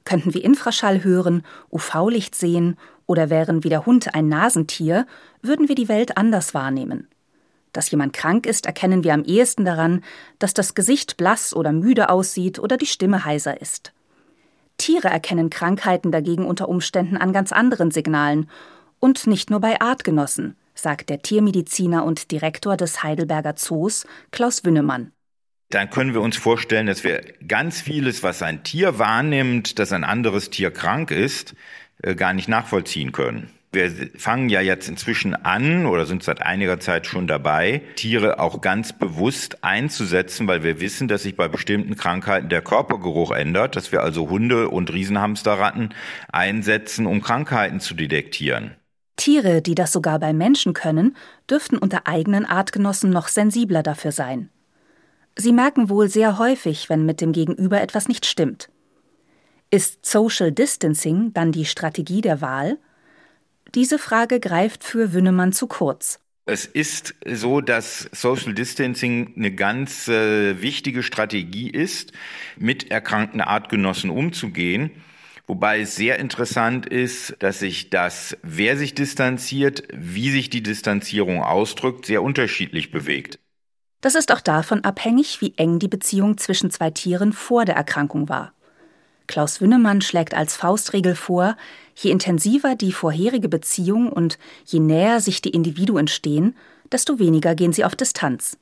Könnten 0.04 0.34
wir 0.34 0.44
Infraschall 0.44 1.04
hören, 1.04 1.44
UV-Licht 1.72 2.34
sehen 2.34 2.78
oder 3.06 3.30
wären 3.30 3.64
wie 3.64 3.70
der 3.70 3.86
Hund 3.86 4.14
ein 4.14 4.28
Nasentier, 4.28 5.06
würden 5.42 5.68
wir 5.68 5.76
die 5.76 5.90
Welt 5.90 6.18
anders 6.18 6.54
wahrnehmen. 6.54 7.08
Dass 7.74 7.90
jemand 7.92 8.14
krank 8.14 8.46
ist, 8.46 8.66
erkennen 8.66 9.04
wir 9.04 9.14
am 9.14 9.24
ehesten 9.24 9.66
daran, 9.66 10.04
dass 10.40 10.54
das 10.54 10.74
Gesicht 10.74 11.18
blass 11.18 11.54
oder 11.56 11.72
müde 11.72 12.10
aussieht 12.10 12.60
oder 12.60 12.78
die 12.78 12.86
Stimme 12.86 13.24
heiser 13.24 13.62
ist. 13.62 13.94
Tiere 14.78 15.08
erkennen 15.08 15.50
Krankheiten 15.50 16.12
dagegen 16.12 16.46
unter 16.46 16.68
Umständen 16.68 17.18
an 17.18 17.34
ganz 17.34 17.52
anderen 17.52 17.92
Signalen 17.92 18.50
und 19.00 19.28
nicht 19.28 19.50
nur 19.50 19.60
bei 19.60 19.80
Artgenossen, 19.80 20.56
sagt 20.74 21.10
der 21.10 21.22
Tiermediziner 21.22 22.04
und 22.04 22.32
Direktor 22.32 22.78
des 22.78 23.04
Heidelberger 23.04 23.56
Zoos 23.56 24.06
Klaus 24.32 24.66
Wünnemann 24.66 25.12
dann 25.74 25.90
können 25.90 26.14
wir 26.14 26.22
uns 26.22 26.38
vorstellen, 26.38 26.88
dass 26.88 27.04
wir 27.04 27.22
ganz 27.48 27.82
vieles, 27.82 28.24
was 28.24 28.44
ein 28.44 28.64
Tier 28.64 29.00
wahrnimmt, 29.00 29.80
dass 29.80 29.92
ein 29.92 30.04
anderes 30.04 30.50
Tier 30.50 30.72
krank 30.72 31.12
ist, 31.12 31.56
gar 32.16 32.34
nicht 32.34 32.48
nachvollziehen 32.48 33.12
können. 33.12 33.50
Wir 33.74 33.90
fangen 34.18 34.50
ja 34.50 34.60
jetzt 34.60 34.90
inzwischen 34.90 35.34
an 35.34 35.86
oder 35.86 36.06
sind 36.06 36.24
seit 36.24 36.42
einiger 36.42 36.82
Zeit 36.82 37.08
schon 37.08 37.26
dabei, 37.26 37.82
Tiere 37.96 38.40
auch 38.40 38.60
ganz 38.60 38.92
bewusst 38.92 39.64
einzusetzen, 39.64 40.46
weil 40.48 40.62
wir 40.62 40.82
wissen, 40.82 41.08
dass 41.08 41.24
sich 41.24 41.38
bei 41.38 41.48
bestimmten 41.48 41.96
Krankheiten 41.96 42.50
der 42.50 42.62
Körpergeruch 42.62 43.32
ändert, 43.32 43.78
dass 43.78 43.94
wir 43.94 44.04
also 44.04 44.30
Hunde 44.30 44.68
und 44.68 44.92
Riesenhamsterratten 44.92 45.94
einsetzen, 46.34 47.06
um 47.06 47.22
Krankheiten 47.22 47.80
zu 47.80 47.94
detektieren. 47.94 48.76
Tiere, 49.16 49.62
die 49.62 49.76
das 49.76 49.94
sogar 49.94 50.20
bei 50.20 50.34
Menschen 50.34 50.74
können, 50.74 51.16
dürften 51.50 51.78
unter 51.78 52.08
eigenen 52.08 52.46
Artgenossen 52.46 53.10
noch 53.10 53.30
sensibler 53.30 53.84
dafür 53.84 54.12
sein. 54.12 54.50
Sie 55.38 55.54
merken 55.54 55.88
wohl 55.90 56.10
sehr 56.10 56.38
häufig, 56.38 56.90
wenn 56.90 57.06
mit 57.06 57.22
dem 57.22 57.32
Gegenüber 57.32 57.80
etwas 57.80 58.10
nicht 58.10 58.26
stimmt. 58.26 58.70
Ist 59.74 60.06
Social 60.06 60.52
Distancing 60.52 61.32
dann 61.34 61.54
die 61.54 61.64
Strategie 61.64 62.20
der 62.20 62.42
Wahl? 62.42 62.78
Diese 63.74 64.00
Frage 64.00 64.42
greift 64.42 64.84
für 64.84 65.14
Wünnemann 65.14 65.54
zu 65.54 65.68
kurz. 65.68 66.20
Es 66.46 66.66
ist 66.66 67.16
so, 67.26 67.62
dass 67.62 68.10
Social 68.12 68.54
Distancing 68.54 69.34
eine 69.38 69.56
ganz 69.56 70.10
äh, 70.10 70.62
wichtige 70.62 71.04
Strategie 71.04 71.70
ist, 71.70 72.12
mit 72.58 72.92
erkrankten 72.92 73.40
Artgenossen 73.40 74.10
umzugehen. 74.10 74.92
Wobei 75.48 75.80
es 75.80 75.96
sehr 75.96 76.20
interessant 76.20 76.86
ist, 76.86 77.38
dass 77.40 77.60
sich 77.60 77.90
das, 77.90 78.36
wer 78.44 78.76
sich 78.76 78.94
distanziert, 78.94 79.84
wie 79.94 80.32
sich 80.32 80.50
die 80.50 80.64
Distanzierung 80.64 81.42
ausdrückt, 81.42 82.06
sehr 82.06 82.24
unterschiedlich 82.24 82.92
bewegt. 82.92 83.40
Das 84.02 84.16
ist 84.16 84.34
auch 84.34 84.42
davon 84.42 84.84
abhängig, 84.84 85.40
wie 85.40 85.54
eng 85.56 85.80
die 85.80 85.88
Beziehung 85.88 86.38
zwischen 86.38 86.72
zwei 86.72 86.92
Tieren 86.92 87.32
vor 87.32 87.64
der 87.64 87.76
Erkrankung 87.76 88.28
war. 88.28 88.52
Klaus 89.32 89.62
Wünnemann 89.62 90.02
schlägt 90.02 90.34
als 90.34 90.58
Faustregel 90.58 91.16
vor, 91.16 91.56
je 91.96 92.12
intensiver 92.12 92.76
die 92.76 92.92
vorherige 92.92 93.48
Beziehung 93.48 94.12
und 94.12 94.38
je 94.66 94.80
näher 94.80 95.22
sich 95.22 95.42
die 95.42 95.52
Individuen 95.52 96.10
stehen, 96.10 96.54
desto 96.92 97.18
weniger 97.18 97.56
gehen 97.56 97.72
sie 97.72 97.86
auf 97.86 97.96
Distanz. 97.96 98.58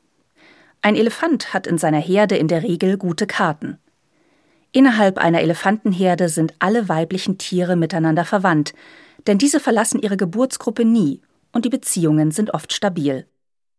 Ein 0.84 0.96
Elefant 0.96 1.56
hat 1.56 1.66
in 1.66 1.80
seiner 1.80 1.98
Herde 1.98 2.38
in 2.38 2.48
der 2.48 2.62
Regel 2.62 3.00
gute 3.00 3.26
Karten. 3.26 3.80
Innerhalb 4.72 5.18
einer 5.18 5.42
Elefantenherde 5.42 6.30
sind 6.30 6.54
alle 6.60 6.88
weiblichen 6.88 7.40
Tiere 7.40 7.76
miteinander 7.76 8.24
verwandt, 8.24 8.74
denn 9.26 9.40
diese 9.40 9.60
verlassen 9.60 10.00
ihre 10.00 10.18
Geburtsgruppe 10.18 10.86
nie 10.86 11.20
und 11.52 11.66
die 11.66 11.70
Beziehungen 11.70 12.30
sind 12.30 12.54
oft 12.54 12.74
stabil. 12.74 13.26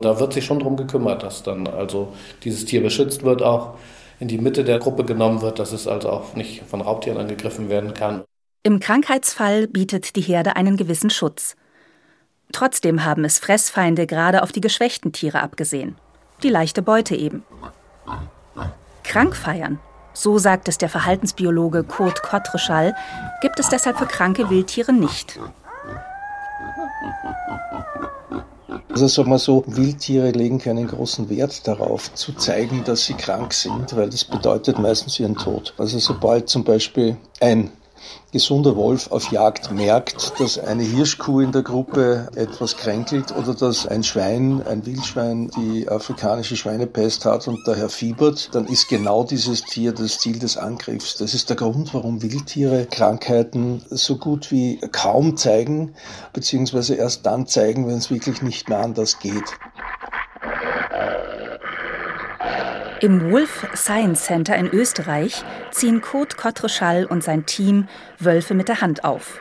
Da 0.01 0.19
wird 0.19 0.33
sich 0.33 0.45
schon 0.45 0.59
darum 0.59 0.77
gekümmert, 0.77 1.23
dass 1.23 1.45
dann 1.45 1.69
also 1.69 2.15
dieses 2.43 2.65
Tier 2.65 2.83
beschützt 2.83 3.23
wird 3.23 3.43
auch 3.43 3.77
in 4.21 4.29
die 4.29 4.39
Mitte 4.39 4.65
der 4.65 4.79
Gruppe 4.79 5.05
genommen 5.05 5.41
wird, 5.41 5.59
dass 5.59 5.73
es 5.73 5.89
also 5.89 6.11
auch 6.11 6.37
nicht 6.37 6.63
von 6.65 6.83
Raubtieren 6.83 7.19
angegriffen 7.19 7.69
werden 7.69 7.95
kann. 7.95 8.23
Im 8.63 8.79
Krankheitsfall 8.79 9.67
bietet 9.67 10.15
die 10.15 10.21
Herde 10.21 10.57
einen 10.57 10.77
gewissen 10.77 11.09
Schutz. 11.09 11.57
Trotzdem 12.53 13.05
haben 13.05 13.25
es 13.25 13.39
Fressfeinde 13.39 14.07
gerade 14.07 14.43
auf 14.43 14.53
die 14.53 14.61
geschwächten 14.61 15.13
Tiere 15.13 15.41
abgesehen. 15.41 15.97
Die 16.43 16.51
leichte 16.51 16.83
Beute 16.83 17.17
eben. 17.17 17.45
Krank 19.05 19.35
feiern, 19.35 19.79
so 20.13 20.39
sagt 20.39 20.69
es 20.69 20.77
der 20.77 20.91
Verhaltensbiologe 20.91 21.85
Kurt 21.85 22.23
Kottreschall, 22.23 22.95
gibt 23.41 23.59
es 23.59 23.71
deshalb 23.71 23.99
für 23.99 24.07
kranke 24.07 24.51
Wildtiere 24.51 24.93
nicht. 24.93 25.39
Also 28.93 29.07
sagen 29.07 29.31
wir 29.31 29.39
so, 29.39 29.63
Wildtiere 29.67 30.31
legen 30.31 30.59
keinen 30.59 30.89
großen 30.89 31.31
Wert 31.31 31.67
darauf, 31.67 32.13
zu 32.15 32.33
zeigen, 32.33 32.83
dass 32.85 33.05
sie 33.05 33.15
krank 33.15 33.53
sind, 33.53 33.95
weil 33.97 34.11
das 34.11 34.25
bedeutet 34.25 34.79
meistens 34.79 35.21
ihren 35.21 35.37
Tod. 35.37 35.75
Also 35.79 35.99
sobald 35.99 36.49
zum 36.49 36.65
Beispiel 36.65 37.17
ein 37.41 37.71
gesunder 38.33 38.77
Wolf 38.77 39.11
auf 39.11 39.33
Jagd 39.33 39.73
merkt, 39.73 40.39
dass 40.39 40.59
eine 40.59 40.83
Hirschkuh 40.83 41.41
in 41.41 41.53
der 41.53 41.63
Gruppe 41.63 42.29
etwas 42.37 42.77
kränkelt 42.77 43.35
oder 43.37 43.55
dass 43.55 43.87
ein 43.87 44.05
Schwein, 44.05 44.63
ein 44.67 44.87
Wildschwein, 44.87 45.51
die 45.57 45.89
afrikanische 45.89 46.57
Schweinepest 46.57 47.25
hat 47.25 47.49
und 47.49 47.67
daher 47.67 47.89
fiebert, 47.89 48.55
dann 48.55 48.67
ist 48.67 48.89
genau 48.89 49.25
dieses 49.25 49.63
Tier 49.63 49.93
das 49.93 50.19
Ziel 50.19 50.39
des 50.39 50.57
Angriffs. 50.57 51.17
Das 51.17 51.35
ist 51.35 51.49
der 51.49 51.57
Grund, 51.57 51.93
warum 51.93 52.23
Wildtiere 52.23 52.87
Krankheiten 52.87 53.83
so 53.91 54.17
gut 54.17 54.51
wie 54.51 54.79
kaum 54.93 55.37
zeigen, 55.37 55.95
beziehungsweise 56.33 56.95
erst 56.95 57.27
dann 57.27 57.47
zeigen, 57.47 57.89
wenn 57.89 57.99
es 57.99 58.11
wirklich 58.11 58.43
nicht 58.43 58.69
mehr 58.69 58.81
anders 58.81 59.19
geht. 59.19 59.45
Im 63.01 63.31
Wolf 63.31 63.67
Science 63.75 64.25
Center 64.25 64.55
in 64.57 64.67
Österreich 64.67 65.43
ziehen 65.71 66.03
Kurt 66.03 66.37
Kottreschall 66.37 67.07
und 67.07 67.25
sein 67.25 67.47
Team 67.47 67.89
Wölfe 68.19 68.53
mit 68.53 68.69
der 68.69 68.83
Hand 68.83 69.05
auf. 69.05 69.41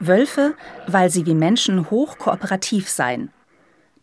Wölfe, 0.00 0.54
weil 0.86 1.10
sie 1.10 1.26
wie 1.26 1.34
Menschen 1.34 1.90
hoch 1.90 2.16
kooperativ 2.16 2.88
seien. 2.88 3.30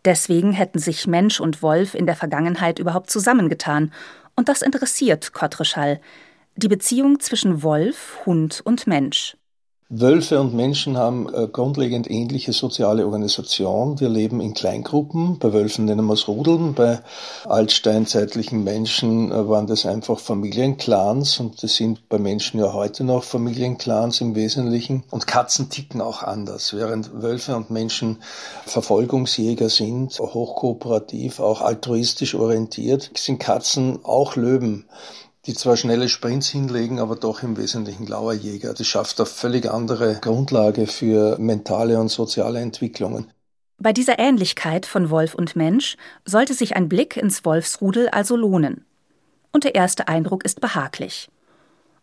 Deswegen 0.05 0.51
hätten 0.51 0.77
sich 0.77 1.07
Mensch 1.07 1.39
und 1.39 1.63
Wolf 1.63 1.95
in 1.95 2.05
der 2.05 2.15
Vergangenheit 2.15 2.77
überhaupt 2.77 3.09
zusammengetan. 3.09 3.91
Und 4.35 4.49
das 4.49 4.61
interessiert 4.61 5.33
Kottreschall. 5.33 5.99
Die 6.55 6.67
Beziehung 6.67 7.19
zwischen 7.19 7.63
Wolf, 7.63 8.19
Hund 8.27 8.61
und 8.63 8.85
Mensch. 8.85 9.35
Wölfe 9.89 10.41
und 10.41 10.55
Menschen 10.55 10.97
haben 10.97 11.29
eine 11.29 11.47
grundlegend 11.47 12.09
ähnliche 12.09 12.53
soziale 12.53 13.05
Organisation. 13.05 13.99
Wir 13.99 14.09
leben 14.09 14.41
in 14.41 14.55
Kleingruppen. 14.55 15.37
Bei 15.37 15.53
Wölfen 15.53 15.85
nennen 15.85 16.07
wir 16.07 16.13
es 16.13 16.27
Rudeln. 16.27 16.73
Bei 16.73 17.01
altsteinzeitlichen 17.45 18.63
Menschen 18.63 19.31
äh, 19.31 19.47
waren 19.47 19.67
das 19.67 19.85
einfach 19.85 20.17
Familienclans 20.17 21.39
und 21.39 21.61
das 21.61 21.75
sind 21.75 22.09
bei 22.09 22.17
Menschen 22.17 22.59
ja 22.59 22.73
heute 22.73 23.03
noch 23.03 23.23
Familienclans 23.23 24.21
im 24.21 24.33
Wesentlichen. 24.33 25.03
Und 25.11 25.27
Katzen 25.27 25.69
ticken 25.69 26.01
auch 26.01 26.23
anders. 26.23 26.73
Während 26.73 27.21
Wölfe 27.21 27.55
und 27.55 27.69
Menschen 27.69 28.23
Verfolgungsjäger 28.65 29.69
sind, 29.69 30.17
hochkooperativ, 30.17 31.39
auch 31.39 31.61
altruistisch 31.61 32.33
orientiert, 32.33 33.11
sind 33.15 33.37
Katzen 33.37 33.99
auch 34.03 34.35
Löwen 34.35 34.85
die 35.45 35.53
zwar 35.53 35.77
schnelle 35.77 36.09
Sprints 36.09 36.47
hinlegen, 36.47 36.99
aber 36.99 37.15
doch 37.15 37.43
im 37.43 37.57
Wesentlichen 37.57 38.07
Lauerjäger. 38.07 38.73
Das 38.73 38.87
schafft 38.87 39.19
eine 39.19 39.27
völlig 39.27 39.69
andere 39.69 40.15
Grundlage 40.21 40.87
für 40.87 41.37
mentale 41.37 41.99
und 41.99 42.09
soziale 42.09 42.59
Entwicklungen. 42.59 43.31
Bei 43.77 43.93
dieser 43.93 44.19
Ähnlichkeit 44.19 44.85
von 44.85 45.09
Wolf 45.09 45.35
und 45.35 45.55
Mensch 45.55 45.97
sollte 46.23 46.53
sich 46.53 46.75
ein 46.75 46.89
Blick 46.89 47.17
ins 47.17 47.43
Wolfsrudel 47.45 48.09
also 48.09 48.35
lohnen. 48.35 48.85
Und 49.51 49.63
der 49.63 49.75
erste 49.75 50.07
Eindruck 50.07 50.45
ist 50.45 50.61
behaglich. 50.61 51.29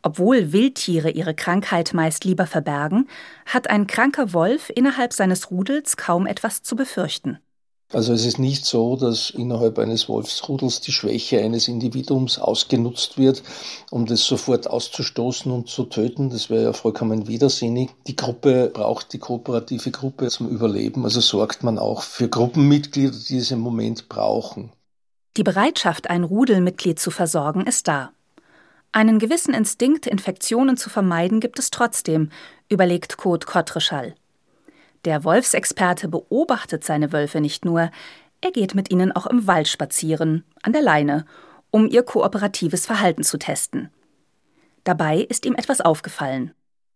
Obwohl 0.03 0.53
Wildtiere 0.53 1.11
ihre 1.11 1.35
Krankheit 1.35 1.95
meist 1.95 2.25
lieber 2.25 2.47
verbergen, 2.47 3.09
hat 3.47 3.71
ein 3.71 3.87
kranker 3.87 4.33
Wolf 4.33 4.71
innerhalb 4.75 5.13
seines 5.13 5.51
Rudels 5.51 5.97
kaum 5.97 6.27
etwas 6.27 6.63
zu 6.63 6.77
befürchten. 6.77 7.39
Also 7.93 8.15
es 8.15 8.25
ist 8.25 8.39
nicht 8.39 8.65
so, 8.65 8.97
dass 8.97 9.31
innerhalb 9.31 9.79
eines 9.79 10.09
Wolfsrudels 10.09 10.81
die 10.81 10.93
Schwäche 10.93 11.41
eines 11.41 11.69
Individuums 11.69 12.39
ausgenutzt 12.39 13.19
wird, 13.19 13.43
um 13.91 14.07
das 14.07 14.25
sofort 14.25 14.69
auszustoßen 14.69 15.53
und 15.53 15.69
zu 15.69 15.85
töten. 15.85 16.31
Das 16.31 16.49
wäre 16.49 16.65
ja 16.65 16.73
vollkommen 16.73 17.29
widersinnig. 17.29 17.91
Die 18.07 18.17
Gruppe 18.17 18.71
braucht 18.73 19.13
die 19.13 19.19
kooperative 19.19 19.91
Gruppe 19.91 20.29
zum 20.29 20.49
Überleben. 20.49 21.05
Also 21.05 21.21
sorgt 21.21 21.63
man 21.63 21.79
auch 21.79 22.03
für 22.03 22.29
Gruppenmitglieder, 22.29 23.17
die 23.29 23.37
es 23.37 23.51
im 23.51 23.61
Moment 23.61 24.09
brauchen. 24.09 24.73
Die 25.37 25.45
Bereitschaft, 25.45 26.09
ein 26.09 26.25
Rudelmitglied 26.25 26.99
zu 26.99 27.11
versorgen, 27.11 27.67
ist 27.67 27.89
da. 27.89 28.11
Einen 28.91 29.19
gewissen 29.19 29.55
Instinkt, 29.55 30.07
Infektionen 30.07 30.77
zu 30.77 30.91
vermeiden, 30.91 31.41
gibt 31.41 31.59
es 31.59 31.71
trotzdem, 31.71 32.31
überlegt 32.69 33.17
Kurt 33.17 33.47
Kottreschall. 33.47 34.15
Der 35.05 35.25
Wolfsexperte 35.25 36.09
beobachtet 36.09 36.85
seine 36.85 37.13
Wölfe 37.13 37.41
nicht 37.41 37.65
nur, 37.65 37.91
er 38.41 38.51
geht 38.53 38.75
mit 38.75 38.91
ihnen 38.91 39.13
auch 39.13 39.27
im 39.27 39.47
Wald 39.47 39.69
spazieren, 39.69 40.45
an 40.63 40.73
der 40.73 40.83
Leine, 40.83 41.27
um 41.71 41.89
ihr 41.89 42.03
kooperatives 42.03 42.87
Verhalten 42.87 43.23
zu 43.23 43.39
testen. 43.39 43.91
Dabei 44.85 45.19
ist 45.19 45.47
ihm 45.47 45.55
etwas 45.55 45.81
aufgefallen. 45.81 46.53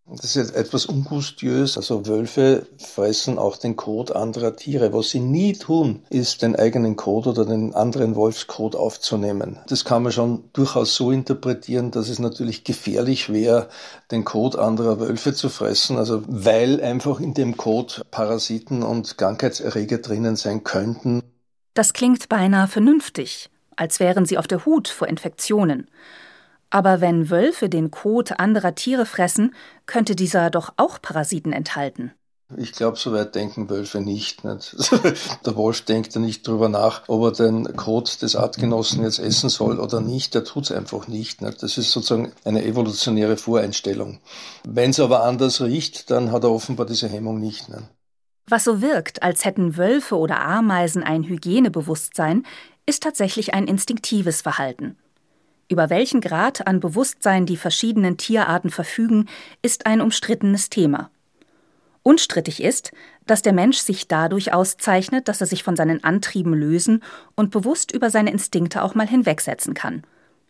Das 0.09 0.37
ist 0.37 0.55
etwas 0.55 0.87
ungustiös. 0.87 1.77
Also 1.77 2.07
Wölfe 2.07 2.67
fressen 2.79 3.39
auch 3.39 3.57
den 3.57 3.75
Kot 3.75 4.13
anderer 4.13 4.55
Tiere. 4.55 4.93
Was 4.93 5.11
sie 5.11 5.19
nie 5.19 5.55
tun, 5.55 6.05
ist 6.11 6.43
den 6.43 6.55
eigenen 6.55 6.95
Kot 6.95 7.27
oder 7.27 7.45
den 7.45 7.75
anderen 7.75 8.15
Wolfskot 8.15 8.77
aufzunehmen. 8.77 9.59
Das 9.69 9.85
kann 9.85 10.05
man 10.05 10.13
schon 10.13 10.45
durchaus 10.53 10.95
so 10.95 11.11
interpretieren, 11.11 11.91
dass 11.91 12.09
es 12.09 12.21
natürlich 12.21 12.63
gefährlich 12.63 13.33
wäre, 13.33 13.69
den 14.13 14.25
Kot 14.25 14.55
anderer 14.57 15.01
Wölfe 15.01 15.35
zu 15.35 15.49
fressen. 15.49 15.99
Also 15.99 16.23
weil 16.29 16.81
einfach 16.81 17.19
in 17.19 17.35
dem 17.35 17.57
Kot 17.57 18.03
Parasiten 18.13 18.85
und 18.85 19.19
Krankheitserreger 19.19 19.99
drinnen 19.99 20.37
sein 20.37 20.63
könnten. 20.63 21.23
Das 21.75 21.93
klingt 21.93 22.29
beinahe 22.29 22.69
vernünftig, 22.69 23.51
als 23.75 23.99
wären 23.99 24.25
sie 24.25 24.39
auf 24.39 24.47
der 24.47 24.65
Hut 24.65 24.87
vor 24.87 25.09
Infektionen. 25.09 25.89
Aber 26.71 27.01
wenn 27.01 27.31
Wölfe 27.31 27.69
den 27.69 27.91
Kot 27.91 28.39
anderer 28.39 28.75
Tiere 28.75 29.07
fressen, 29.07 29.55
könnte 29.87 30.17
dieser 30.17 30.51
doch 30.51 30.73
auch 30.77 31.01
Parasiten 31.01 31.53
enthalten. 31.53 32.13
Ich 32.57 32.73
glaube, 32.73 32.97
so 32.97 33.13
weit 33.13 33.35
denken 33.35 33.69
Wölfe 33.69 34.01
nicht, 34.01 34.45
nicht. 34.45 34.77
Der 35.45 35.57
Wolf 35.57 35.81
denkt 35.81 36.15
ja 36.15 36.21
nicht 36.21 36.47
drüber 36.47 36.69
nach, 36.69 37.03
ob 37.09 37.23
er 37.25 37.33
den 37.33 37.77
Kot 37.77 38.23
des 38.23 38.37
Artgenossen 38.37 39.03
jetzt 39.03 39.19
essen 39.19 39.49
soll 39.49 39.81
oder 39.81 40.01
nicht. 40.01 40.33
Der 40.35 40.45
tut 40.45 40.65
es 40.65 40.73
einfach 40.73 41.09
nicht, 41.09 41.43
nicht. 41.43 41.63
Das 41.63 41.77
ist 41.77 41.91
sozusagen 41.91 42.33
eine 42.45 42.65
evolutionäre 42.65 43.37
Voreinstellung. 43.37 44.21
Wenn 44.65 44.91
es 44.91 45.01
aber 45.01 45.25
anders 45.25 45.61
riecht, 45.61 46.11
dann 46.13 46.31
hat 46.31 46.45
er 46.45 46.53
offenbar 46.53 46.87
diese 46.87 47.09
Hemmung 47.09 47.41
nicht. 47.41 47.69
Nicht? 47.69 47.83
Was 48.49 48.63
so 48.63 48.81
wirkt, 48.81 49.25
als 49.25 49.45
hätten 49.45 49.77
Wölfe 49.77 50.17
oder 50.17 50.41
Ameisen 50.41 51.03
ein 51.03 51.25
Hygienebewusstsein, 51.25 52.45
ist 52.87 53.03
tatsächlich 53.03 53.55
ein 53.55 53.67
instinktives 53.67 54.41
Verhalten. 54.43 54.97
Über 55.69 55.91
welchen 55.91 56.21
Grad 56.21 56.67
an 56.67 56.81
Bewusstsein 56.81 57.45
die 57.45 57.57
verschiedenen 57.57 58.17
Tierarten 58.17 58.71
verfügen, 58.71 59.29
ist 59.63 59.87
ein 59.87 60.01
umstrittenes 60.01 60.71
Thema. 60.71 61.11
Unstrittig 62.05 62.63
ist, 62.63 62.93
dass 63.27 63.43
der 63.43 63.53
Mensch 63.53 63.79
sich 63.79 64.07
dadurch 64.07 64.53
auszeichnet, 64.53 65.27
dass 65.27 65.41
er 65.41 65.49
sich 65.49 65.65
von 65.65 65.75
seinen 65.75 66.05
Antrieben 66.05 66.55
lösen 66.55 67.03
und 67.35 67.51
bewusst 67.51 67.91
über 67.91 68.11
seine 68.11 68.31
Instinkte 68.31 68.85
auch 68.85 68.95
mal 68.95 69.09
hinwegsetzen 69.09 69.75
kann. 69.75 70.05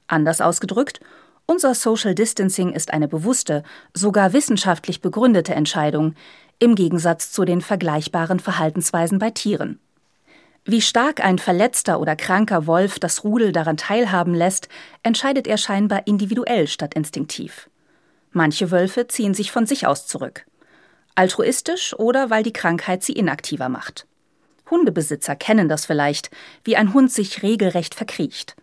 Anders 0.06 0.42
ausgedrückt, 0.42 1.00
unser 1.46 1.75
Social 1.75 2.14
Distancing 2.14 2.73
ist 2.73 2.92
eine 2.92 3.08
bewusste, 3.08 3.62
sogar 3.94 4.35
wissenschaftlich 4.35 5.00
begründete 5.00 5.54
Entscheidung, 5.54 6.14
im 6.58 6.75
Gegensatz 6.75 7.32
zu 7.32 7.46
den 7.46 7.62
vergleichbaren 7.62 8.40
Verhaltensweisen 8.40 9.18
bei 9.18 9.30
Tieren. 9.30 9.78
Wie 10.68 10.80
stark 10.80 11.25
ein 11.25 11.38
verletzter 11.38 12.00
oder 12.00 12.16
kranker 12.16 12.66
Wolf 12.66 12.99
das 12.99 13.23
Rudel 13.23 13.52
daran 13.52 13.76
teilhaben 13.76 14.35
lässt, 14.35 14.68
entscheidet 15.04 15.46
er 15.46 15.58
scheinbar 15.58 16.08
individuell 16.08 16.66
statt 16.66 16.94
instinktiv. 16.94 17.70
Manche 18.32 18.73
Wölfe 18.73 19.06
ziehen 19.06 19.32
sich 19.32 19.52
von 19.52 19.66
sich 19.66 19.87
aus 19.87 20.08
zurück. 20.08 20.44
Altruistisch 21.14 21.94
oder 21.94 22.30
weil 22.30 22.42
die 22.42 22.52
Krankheit 22.52 23.04
sie 23.04 23.12
inaktiver 23.12 23.68
macht. 23.68 24.08
Hundebesitzer 24.68 25.37
kennen 25.37 25.68
das 25.68 25.87
vielleicht, 25.87 26.30
wie 26.64 26.76
ein 26.76 26.92
Hund 26.92 27.12
sich 27.12 27.44
regelrecht 27.44 27.94
verkriecht. 27.94 28.56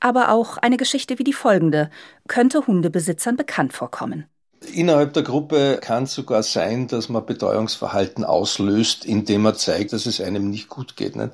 Aber 0.00 0.30
auch 0.30 0.56
eine 0.56 0.76
Geschichte 0.76 1.20
wie 1.20 1.24
die 1.24 1.32
folgende 1.32 1.90
könnte 2.26 2.66
Hundebesitzern 2.66 3.36
bekannt 3.36 3.72
vorkommen. 3.72 4.26
Innerhalb 4.72 5.12
der 5.12 5.22
Gruppe 5.22 5.78
kann 5.80 6.04
es 6.04 6.14
sogar 6.14 6.42
sein, 6.42 6.88
dass 6.88 7.08
man 7.08 7.26
Betreuungsverhalten 7.26 8.24
auslöst, 8.24 9.04
indem 9.04 9.42
man 9.42 9.54
zeigt, 9.56 9.92
dass 9.92 10.06
es 10.06 10.20
einem 10.20 10.50
nicht 10.50 10.68
gut 10.68 10.96
geht. 10.96 11.16
Nicht? 11.16 11.30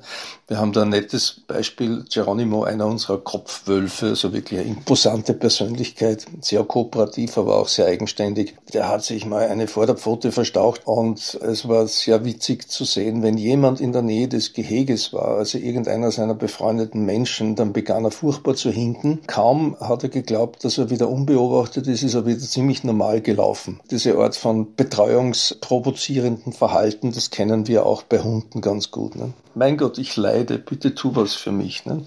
Wir 0.47 0.59
haben 0.59 0.73
da 0.73 0.81
ein 0.81 0.89
nettes 0.89 1.41
Beispiel, 1.47 2.03
Geronimo, 2.11 2.63
einer 2.63 2.85
unserer 2.85 3.17
Kopfwölfe, 3.17 4.07
also 4.07 4.33
wirklich 4.33 4.59
eine 4.59 4.69
imposante 4.69 5.33
Persönlichkeit, 5.33 6.25
sehr 6.41 6.63
kooperativ, 6.63 7.37
aber 7.37 7.57
auch 7.57 7.67
sehr 7.67 7.85
eigenständig. 7.85 8.55
Der 8.73 8.89
hat 8.89 9.03
sich 9.03 9.25
mal 9.25 9.47
eine 9.47 9.67
Vorderpfote 9.67 10.31
verstaucht 10.31 10.81
und 10.85 11.39
es 11.41 11.67
war 11.67 11.87
sehr 11.87 12.25
witzig 12.25 12.69
zu 12.69 12.83
sehen, 12.83 13.23
wenn 13.23 13.37
jemand 13.37 13.79
in 13.79 13.93
der 13.93 14.01
Nähe 14.01 14.27
des 14.27 14.53
Geheges 14.53 15.13
war, 15.13 15.37
also 15.37 15.57
irgendeiner 15.57 16.11
seiner 16.11 16.35
befreundeten 16.35 17.05
Menschen, 17.05 17.55
dann 17.55 17.71
begann 17.71 18.03
er 18.03 18.11
furchtbar 18.11 18.55
zu 18.55 18.71
hinken. 18.71 19.21
Kaum 19.27 19.77
hat 19.79 20.03
er 20.03 20.09
geglaubt, 20.09 20.65
dass 20.65 20.77
er 20.77 20.89
wieder 20.89 21.07
unbeobachtet 21.07 21.87
ist, 21.87 22.03
ist 22.03 22.15
er 22.15 22.25
wieder 22.25 22.39
ziemlich 22.39 22.83
normal 22.83 23.20
gelaufen. 23.21 23.79
Diese 23.89 24.17
Art 24.17 24.35
von 24.35 24.75
betreuungsprovozierenden 24.75 26.53
Verhalten, 26.53 27.11
das 27.11 27.29
kennen 27.29 27.67
wir 27.67 27.85
auch 27.85 28.03
bei 28.03 28.19
Hunden 28.19 28.61
ganz 28.61 28.91
gut. 28.91 29.15
Ne? 29.15 29.33
Mein 29.55 29.77
Gott, 29.77 29.97
ich 29.97 30.15
leide, 30.17 30.59
bitte 30.59 30.95
tu 30.95 31.15
was 31.15 31.35
für 31.35 31.51
mich. 31.51 31.85
Ne? 31.85 32.05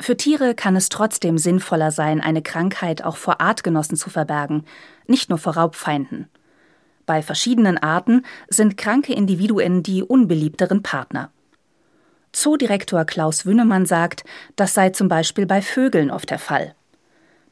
Für 0.00 0.16
Tiere 0.16 0.54
kann 0.54 0.74
es 0.74 0.88
trotzdem 0.88 1.38
sinnvoller 1.38 1.90
sein, 1.92 2.20
eine 2.20 2.42
Krankheit 2.42 3.04
auch 3.04 3.16
vor 3.16 3.40
Artgenossen 3.40 3.96
zu 3.96 4.10
verbergen, 4.10 4.64
nicht 5.06 5.28
nur 5.28 5.38
vor 5.38 5.54
Raubfeinden. 5.54 6.28
Bei 7.06 7.22
verschiedenen 7.22 7.78
Arten 7.78 8.24
sind 8.48 8.76
kranke 8.76 9.12
Individuen 9.12 9.82
die 9.82 10.02
unbeliebteren 10.02 10.82
Partner. 10.82 11.30
Zoodirektor 12.32 13.04
Klaus 13.04 13.44
Wünnemann 13.44 13.86
sagt, 13.86 14.24
das 14.56 14.74
sei 14.74 14.90
zum 14.90 15.08
Beispiel 15.08 15.46
bei 15.46 15.60
Vögeln 15.62 16.10
oft 16.10 16.30
der 16.30 16.38
Fall. 16.38 16.74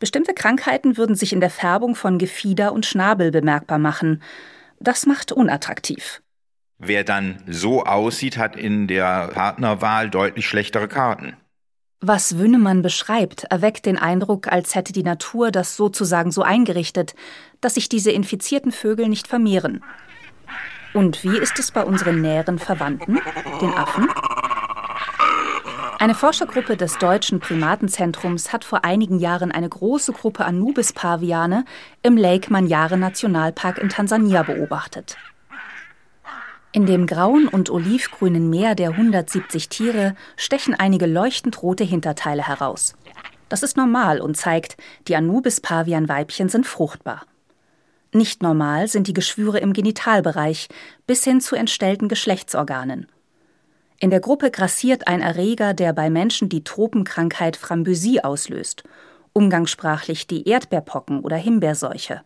Bestimmte 0.00 0.32
Krankheiten 0.32 0.96
würden 0.96 1.14
sich 1.14 1.32
in 1.34 1.40
der 1.40 1.50
Färbung 1.50 1.94
von 1.94 2.18
Gefieder 2.18 2.72
und 2.72 2.86
Schnabel 2.86 3.30
bemerkbar 3.30 3.78
machen. 3.78 4.22
Das 4.80 5.04
macht 5.04 5.30
unattraktiv. 5.30 6.22
Wer 6.78 7.04
dann 7.04 7.42
so 7.46 7.84
aussieht, 7.84 8.38
hat 8.38 8.56
in 8.56 8.88
der 8.88 9.28
Partnerwahl 9.28 10.08
deutlich 10.08 10.46
schlechtere 10.46 10.88
Karten. 10.88 11.36
Was 12.00 12.38
Wünnemann 12.38 12.80
beschreibt, 12.80 13.44
erweckt 13.44 13.84
den 13.84 13.98
Eindruck, 13.98 14.48
als 14.50 14.74
hätte 14.74 14.94
die 14.94 15.02
Natur 15.02 15.50
das 15.50 15.76
sozusagen 15.76 16.30
so 16.30 16.40
eingerichtet, 16.42 17.14
dass 17.60 17.74
sich 17.74 17.90
diese 17.90 18.10
infizierten 18.10 18.72
Vögel 18.72 19.06
nicht 19.06 19.28
vermehren. 19.28 19.84
Und 20.94 21.22
wie 21.24 21.36
ist 21.36 21.58
es 21.58 21.70
bei 21.70 21.84
unseren 21.84 22.22
näheren 22.22 22.58
Verwandten, 22.58 23.20
den 23.60 23.74
Affen? 23.74 24.08
Eine 26.00 26.14
Forschergruppe 26.14 26.78
des 26.78 26.96
Deutschen 26.96 27.40
Primatenzentrums 27.40 28.54
hat 28.54 28.64
vor 28.64 28.86
einigen 28.86 29.18
Jahren 29.18 29.52
eine 29.52 29.68
große 29.68 30.14
Gruppe 30.14 30.46
Anubis-Paviane 30.46 31.66
im 32.02 32.16
Lake 32.16 32.50
Manyare 32.50 32.96
Nationalpark 32.96 33.76
in 33.76 33.90
Tansania 33.90 34.42
beobachtet. 34.42 35.18
In 36.72 36.86
dem 36.86 37.06
grauen 37.06 37.48
und 37.48 37.68
olivgrünen 37.68 38.48
Meer 38.48 38.74
der 38.74 38.92
170 38.92 39.68
Tiere 39.68 40.14
stechen 40.38 40.72
einige 40.74 41.04
leuchtend 41.04 41.62
rote 41.62 41.84
Hinterteile 41.84 42.48
heraus. 42.48 42.94
Das 43.50 43.62
ist 43.62 43.76
normal 43.76 44.22
und 44.22 44.38
zeigt, 44.38 44.78
die 45.06 45.16
Anubis-Pavian-Weibchen 45.16 46.48
sind 46.48 46.66
fruchtbar. 46.66 47.26
Nicht 48.14 48.42
normal 48.42 48.88
sind 48.88 49.06
die 49.06 49.12
Geschwüre 49.12 49.58
im 49.58 49.74
Genitalbereich 49.74 50.68
bis 51.06 51.24
hin 51.24 51.42
zu 51.42 51.56
entstellten 51.56 52.08
Geschlechtsorganen. 52.08 53.06
In 54.02 54.08
der 54.08 54.20
Gruppe 54.20 54.50
grassiert 54.50 55.08
ein 55.08 55.20
Erreger, 55.20 55.74
der 55.74 55.92
bei 55.92 56.08
Menschen 56.08 56.48
die 56.48 56.64
Tropenkrankheit 56.64 57.54
Frambusie 57.54 58.24
auslöst, 58.24 58.82
umgangssprachlich 59.34 60.26
die 60.26 60.48
Erdbeerpocken 60.48 61.20
oder 61.20 61.36
Himbeerseuche. 61.36 62.22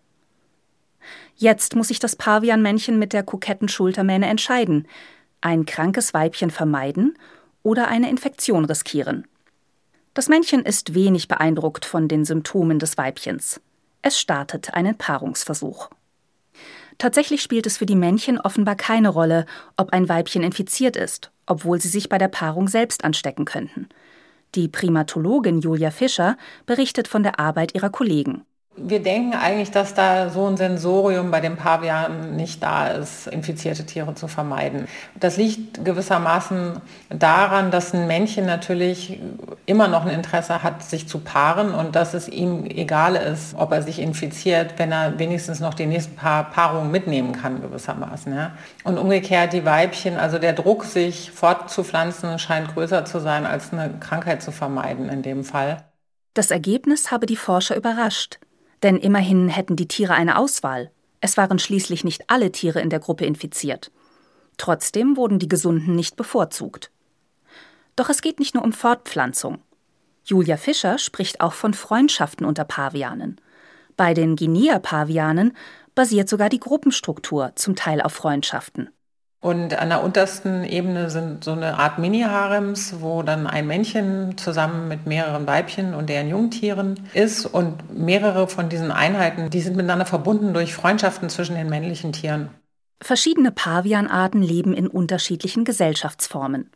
Jetzt 1.35 1.75
muss 1.75 1.89
sich 1.89 1.99
das 1.99 2.15
Pavianmännchen 2.15 2.97
mit 2.97 3.13
der 3.13 3.25
koketten 3.25 3.69
Schultermähne 3.69 4.27
entscheiden: 4.29 4.87
ein 5.41 5.67
krankes 5.67 6.15
Weibchen 6.15 6.53
vermeiden 6.53 7.19
oder 7.65 7.89
eine 7.89 8.09
Infektion 8.09 8.65
riskieren. 8.65 9.27
Das 10.15 10.29
Männchen 10.29 10.65
ist 10.65 10.95
wenig 10.95 11.27
beeindruckt 11.27 11.85
von 11.85 12.07
den 12.07 12.25
Symptomen 12.25 12.79
des 12.79 12.97
Weibchens. 12.99 13.61
Es 14.01 14.21
startet 14.21 14.75
einen 14.75 14.97
Paarungsversuch. 14.97 15.91
Tatsächlich 16.99 17.43
spielt 17.43 17.67
es 17.67 17.79
für 17.79 17.87
die 17.87 17.97
Männchen 17.97 18.41
offenbar 18.41 18.77
keine 18.77 19.09
Rolle, 19.09 19.45
ob 19.77 19.93
ein 19.93 20.09
Weibchen 20.09 20.45
infiziert 20.45 20.95
ist 20.97 21.33
obwohl 21.47 21.81
sie 21.81 21.89
sich 21.89 22.09
bei 22.09 22.19
der 22.19 22.29
Paarung 22.29 22.69
selbst 22.69 23.05
anstecken 23.05 23.45
könnten. 23.45 23.89
Die 24.55 24.69
Primatologin 24.69 25.61
Julia 25.61 25.91
Fischer 25.91 26.37
berichtet 26.67 27.09
von 27.09 27.23
der 27.23 27.41
Arbeit 27.41 27.75
ihrer 27.75 27.91
Kollegen. 27.91 28.45
Wir 28.77 29.01
denken 29.01 29.35
eigentlich, 29.35 29.71
dass 29.71 29.95
da 29.95 30.31
so 30.31 30.47
ein 30.47 30.57
Sensorium 30.57 31.31
bei 31.31 31.41
den 31.41 31.57
Pavianen 31.57 32.35
nicht 32.35 32.61
da 32.61 32.89
ist, 32.89 33.29
infizierte 33.29 33.87
Tiere 33.87 34.15
zu 34.15 34.27
vermeiden. 34.27 34.89
Das 35.15 35.37
liegt 35.37 35.85
gewissermaßen 35.85 36.81
daran, 37.09 37.71
dass 37.71 37.95
ein 37.95 38.09
Männchen 38.09 38.47
natürlich 38.47 39.21
immer 39.67 39.87
noch 39.87 40.05
ein 40.05 40.11
Interesse 40.11 40.65
hat, 40.65 40.83
sich 40.83 41.09
zu 41.09 41.21
paaren 41.21 41.73
und 41.73 41.95
dass 41.95 42.15
es 42.15 42.29
ihm 42.29 42.65
egal 42.67 43.15
ist, 43.15 43.55
ob 43.57 43.71
er 43.71 43.83
sich 43.83 44.01
infiziert, 44.01 44.75
wenn 44.77 44.91
er 44.91 45.21
wenigstens 45.21 45.61
noch 45.61 45.75
die 45.75 45.87
nächsten 45.87 46.17
paar 46.17 46.51
Paarungen 46.51 46.91
mitnehmen 46.91 47.33
kann, 47.33 47.63
gewissermaßen. 47.63 48.35
Ja. 48.35 48.53
Und 48.83 48.99
umgekehrt 48.99 49.53
die 49.53 49.65
Weibchen, 49.65 50.17
also 50.17 50.41
der 50.41 50.53
Druck, 50.53 50.85
sich 50.85 51.31
fortzupflanzen, 51.31 52.41
scheint 52.41 52.75
größer 52.75 53.05
zu 53.05 53.21
sein, 53.21 53.47
als 53.47 53.73
eine 53.73 53.99
Krankheit 54.01 54.43
zu 54.43 54.51
vermeiden 54.51 55.09
in 55.09 55.23
dem 55.23 55.45
Fall. 55.45 55.85
Das 56.35 56.51
Ergebnis 56.51 57.13
habe 57.13 57.27
die 57.27 57.37
Forscher 57.37 57.77
überrascht. 57.77 58.41
Denn 58.85 58.99
immerhin 58.99 59.49
hätten 59.49 59.77
die 59.77 59.89
Tiere 59.89 60.13
eine 60.13 60.37
Auswahl. 60.39 60.93
Es 61.21 61.39
waren 61.39 61.59
schließlich 61.59 62.05
nicht 62.05 62.29
alle 62.29 62.53
Tiere 62.53 62.81
in 62.83 62.91
der 62.91 63.01
Gruppe 63.01 63.25
infiziert. 63.25 63.91
Trotzdem 64.59 65.17
wurden 65.17 65.39
die 65.39 65.49
Gesunden 65.49 65.97
nicht 65.97 66.17
bevorzugt. 66.17 66.91
Doch 67.97 68.11
es 68.11 68.21
geht 68.21 68.39
nicht 68.39 68.55
nur 68.55 68.63
um 68.63 68.75
Fortpflanzung. 68.75 69.63
Julia 70.25 70.59
Fischer 70.59 70.99
spricht 70.99 71.41
auch 71.41 71.55
von 71.55 71.73
Freundschaften 71.73 72.47
unter 72.47 72.65
Pavianen. 72.65 73.41
Bei 73.97 74.13
den 74.13 74.37
Guinea-Pavianen 74.37 75.57
basiert 75.95 76.29
sogar 76.29 76.51
die 76.51 76.61
Gruppenstruktur 76.61 77.53
zum 77.55 77.77
Teil 77.77 78.03
auf 78.03 78.13
Freundschaften. 78.13 78.91
Und 79.45 79.79
an 79.79 79.91
der 79.91 80.03
untersten 80.03 80.65
Ebene 80.65 81.11
sind 81.11 81.45
so 81.45 81.53
eine 81.53 81.77
Art 81.77 81.99
Mini-Harems, 81.99 82.95
wo 83.01 83.23
dann 83.23 83.47
ein 83.47 83.67
Männchen 83.67 84.39
zusammen 84.39 84.89
mit 84.89 85.05
mehreren 85.05 85.47
Weibchen 85.47 85.93
und 85.93 86.09
deren 86.09 86.31
Jungtieren 86.31 86.99
ist. 87.13 87.45
Und 87.45 87.95
mehrere 87.95 88.49
von 88.49 88.71
diesen 88.71 88.91
Einheiten, 88.91 89.51
die 89.51 89.61
sind 89.61 89.77
miteinander 89.77 90.07
verbunden 90.07 90.55
durch 90.55 90.73
Freundschaften 90.73 91.29
zwischen 91.29 91.57
den 91.57 91.69
männlichen 91.69 92.15
Tieren. 92.15 92.49
Verschiedene 93.03 93.51
Pavianarten 93.51 94.41
leben 94.41 94.73
in 94.73 94.87
unterschiedlichen 94.87 95.67
Gesellschaftsformen. 95.67 96.71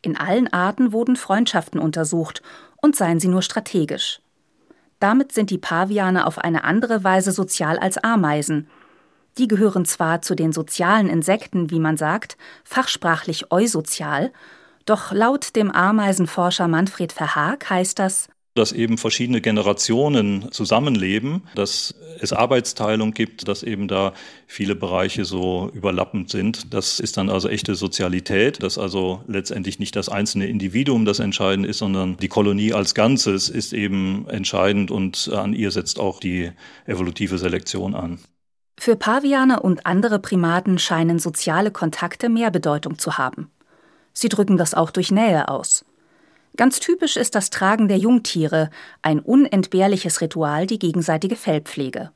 In 0.00 0.16
allen 0.16 0.52
Arten 0.52 0.92
wurden 0.92 1.16
Freundschaften 1.16 1.80
untersucht, 1.80 2.42
und 2.76 2.94
seien 2.94 3.18
sie 3.18 3.26
nur 3.26 3.42
strategisch. 3.42 4.20
Damit 5.00 5.32
sind 5.32 5.50
die 5.50 5.58
Paviane 5.58 6.28
auf 6.28 6.38
eine 6.38 6.62
andere 6.62 7.02
Weise 7.02 7.32
sozial 7.32 7.76
als 7.76 7.98
Ameisen. 7.98 8.68
Die 9.38 9.48
gehören 9.48 9.84
zwar 9.84 10.22
zu 10.22 10.34
den 10.34 10.52
sozialen 10.52 11.08
Insekten, 11.08 11.70
wie 11.70 11.80
man 11.80 11.96
sagt, 11.96 12.36
fachsprachlich 12.62 13.50
eusozial, 13.50 14.32
doch 14.86 15.12
laut 15.12 15.56
dem 15.56 15.70
Ameisenforscher 15.70 16.68
Manfred 16.68 17.12
Verhaag 17.12 17.68
heißt 17.70 17.98
das, 17.98 18.28
dass 18.54 18.70
eben 18.70 18.98
verschiedene 18.98 19.40
Generationen 19.40 20.50
zusammenleben, 20.52 21.42
dass 21.56 21.94
es 22.20 22.32
Arbeitsteilung 22.32 23.12
gibt, 23.12 23.48
dass 23.48 23.64
eben 23.64 23.88
da 23.88 24.14
viele 24.46 24.76
Bereiche 24.76 25.24
so 25.24 25.70
überlappend 25.74 26.30
sind. 26.30 26.72
Das 26.72 27.00
ist 27.00 27.16
dann 27.16 27.30
also 27.30 27.48
echte 27.48 27.74
Sozialität, 27.74 28.62
dass 28.62 28.78
also 28.78 29.24
letztendlich 29.26 29.80
nicht 29.80 29.96
das 29.96 30.08
einzelne 30.08 30.46
Individuum 30.46 31.04
das 31.04 31.18
entscheidend 31.18 31.66
ist, 31.66 31.78
sondern 31.78 32.16
die 32.18 32.28
Kolonie 32.28 32.72
als 32.72 32.94
Ganzes 32.94 33.48
ist 33.48 33.72
eben 33.72 34.28
entscheidend 34.28 34.92
und 34.92 35.30
an 35.32 35.52
ihr 35.52 35.72
setzt 35.72 35.98
auch 35.98 36.20
die 36.20 36.52
evolutive 36.86 37.38
Selektion 37.38 37.96
an. 37.96 38.20
Für 38.76 38.96
Paviane 38.96 39.60
und 39.60 39.86
andere 39.86 40.18
Primaten 40.18 40.78
scheinen 40.78 41.18
soziale 41.18 41.70
Kontakte 41.70 42.28
mehr 42.28 42.50
Bedeutung 42.50 42.98
zu 42.98 43.18
haben. 43.18 43.50
Sie 44.12 44.28
drücken 44.28 44.56
das 44.56 44.74
auch 44.74 44.90
durch 44.90 45.10
Nähe 45.10 45.48
aus. 45.48 45.84
Ganz 46.56 46.78
typisch 46.78 47.16
ist 47.16 47.34
das 47.34 47.50
Tragen 47.50 47.88
der 47.88 47.98
Jungtiere, 47.98 48.70
ein 49.02 49.18
unentbehrliches 49.18 50.20
Ritual 50.20 50.66
die 50.66 50.78
gegenseitige 50.78 51.34
Fellpflege. 51.34 52.12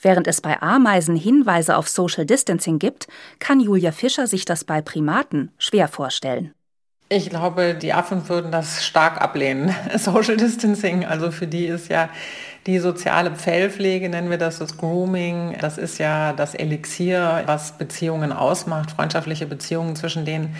Während 0.00 0.26
es 0.26 0.40
bei 0.40 0.60
Ameisen 0.60 1.16
Hinweise 1.16 1.76
auf 1.76 1.88
Social 1.88 2.26
Distancing 2.26 2.78
gibt, 2.78 3.06
kann 3.38 3.60
Julia 3.60 3.92
Fischer 3.92 4.26
sich 4.26 4.44
das 4.44 4.64
bei 4.64 4.82
Primaten 4.82 5.52
schwer 5.56 5.86
vorstellen. 5.88 6.52
Ich 7.08 7.30
glaube, 7.30 7.74
die 7.74 7.92
Affen 7.92 8.28
würden 8.28 8.50
das 8.50 8.84
stark 8.84 9.20
ablehnen. 9.20 9.74
Social 9.96 10.36
Distancing, 10.36 11.04
also 11.04 11.30
für 11.30 11.46
die 11.46 11.66
ist 11.66 11.88
ja 11.88 12.08
die 12.66 12.78
soziale 12.78 13.34
Fellpflege, 13.34 14.08
nennen 14.08 14.30
wir 14.30 14.38
das, 14.38 14.58
das 14.58 14.78
Grooming, 14.78 15.56
das 15.60 15.78
ist 15.78 15.98
ja 15.98 16.32
das 16.32 16.54
Elixier, 16.54 17.42
was 17.46 17.72
Beziehungen 17.72 18.32
ausmacht, 18.32 18.92
freundschaftliche 18.92 19.46
Beziehungen 19.46 19.96
zwischen 19.96 20.24
denen 20.24 20.54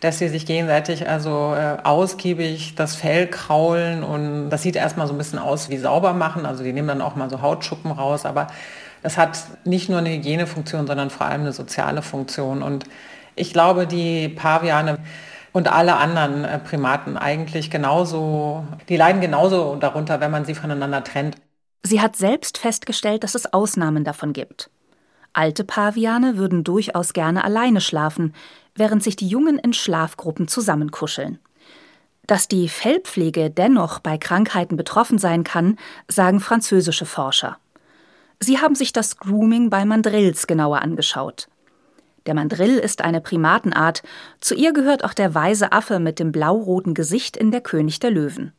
dass 0.00 0.18
sie 0.18 0.28
sich 0.28 0.46
gegenseitig 0.46 1.08
also 1.08 1.54
äh, 1.54 1.76
ausgiebig 1.84 2.74
das 2.74 2.96
Fell 2.96 3.26
kraulen 3.26 4.02
und 4.02 4.50
das 4.50 4.62
sieht 4.62 4.76
erstmal 4.76 5.06
so 5.06 5.14
ein 5.14 5.18
bisschen 5.18 5.38
aus 5.38 5.68
wie 5.68 5.76
sauber 5.76 6.14
machen. 6.14 6.46
Also 6.46 6.64
die 6.64 6.72
nehmen 6.72 6.88
dann 6.88 7.02
auch 7.02 7.16
mal 7.16 7.28
so 7.30 7.42
Hautschuppen 7.42 7.92
raus, 7.92 8.24
aber 8.24 8.46
das 9.02 9.18
hat 9.18 9.38
nicht 9.64 9.88
nur 9.90 9.98
eine 9.98 10.10
Hygienefunktion, 10.10 10.86
sondern 10.86 11.10
vor 11.10 11.26
allem 11.26 11.42
eine 11.42 11.52
soziale 11.52 12.02
Funktion. 12.02 12.62
Und 12.62 12.84
ich 13.36 13.52
glaube, 13.52 13.86
die 13.86 14.28
Paviane 14.30 14.98
und 15.52 15.68
alle 15.70 15.96
anderen 15.96 16.44
äh, 16.44 16.58
Primaten 16.58 17.16
eigentlich 17.18 17.70
genauso, 17.70 18.64
die 18.88 18.96
leiden 18.96 19.20
genauso 19.20 19.76
darunter, 19.76 20.20
wenn 20.20 20.30
man 20.30 20.44
sie 20.46 20.54
voneinander 20.54 21.04
trennt. 21.04 21.36
Sie 21.82 22.00
hat 22.00 22.16
selbst 22.16 22.58
festgestellt, 22.58 23.24
dass 23.24 23.34
es 23.34 23.52
Ausnahmen 23.52 24.04
davon 24.04 24.32
gibt. 24.32 24.70
Alte 25.32 25.64
Paviane 25.64 26.36
würden 26.36 26.64
durchaus 26.64 27.12
gerne 27.12 27.44
alleine 27.44 27.80
schlafen, 27.80 28.34
während 28.74 29.02
sich 29.02 29.16
die 29.16 29.28
Jungen 29.28 29.58
in 29.58 29.72
Schlafgruppen 29.72 30.48
zusammenkuscheln. 30.48 31.38
Dass 32.26 32.48
die 32.48 32.68
Fellpflege 32.68 33.50
dennoch 33.50 33.98
bei 34.00 34.18
Krankheiten 34.18 34.76
betroffen 34.76 35.18
sein 35.18 35.44
kann, 35.44 35.78
sagen 36.08 36.40
französische 36.40 37.06
Forscher. 37.06 37.58
Sie 38.40 38.58
haben 38.58 38.74
sich 38.74 38.92
das 38.92 39.18
Grooming 39.18 39.70
bei 39.70 39.84
Mandrills 39.84 40.46
genauer 40.46 40.82
angeschaut. 40.82 41.48
Der 42.26 42.34
Mandrill 42.34 42.78
ist 42.78 43.02
eine 43.02 43.20
Primatenart, 43.20 44.02
zu 44.40 44.54
ihr 44.54 44.72
gehört 44.72 45.04
auch 45.04 45.14
der 45.14 45.34
weise 45.34 45.72
Affe 45.72 45.98
mit 45.98 46.18
dem 46.18 46.32
blau-roten 46.32 46.94
Gesicht 46.94 47.36
in 47.36 47.50
der 47.50 47.60
König 47.60 47.98
der 48.00 48.10
Löwen. 48.10 48.52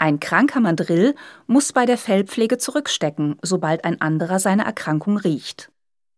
Ein 0.00 0.18
kranker 0.18 0.60
Mandrill 0.60 1.14
muss 1.46 1.74
bei 1.74 1.84
der 1.84 1.98
Fellpflege 1.98 2.56
zurückstecken, 2.56 3.36
sobald 3.42 3.84
ein 3.84 4.00
anderer 4.00 4.38
seine 4.38 4.64
Erkrankung 4.64 5.18
riecht. 5.18 5.70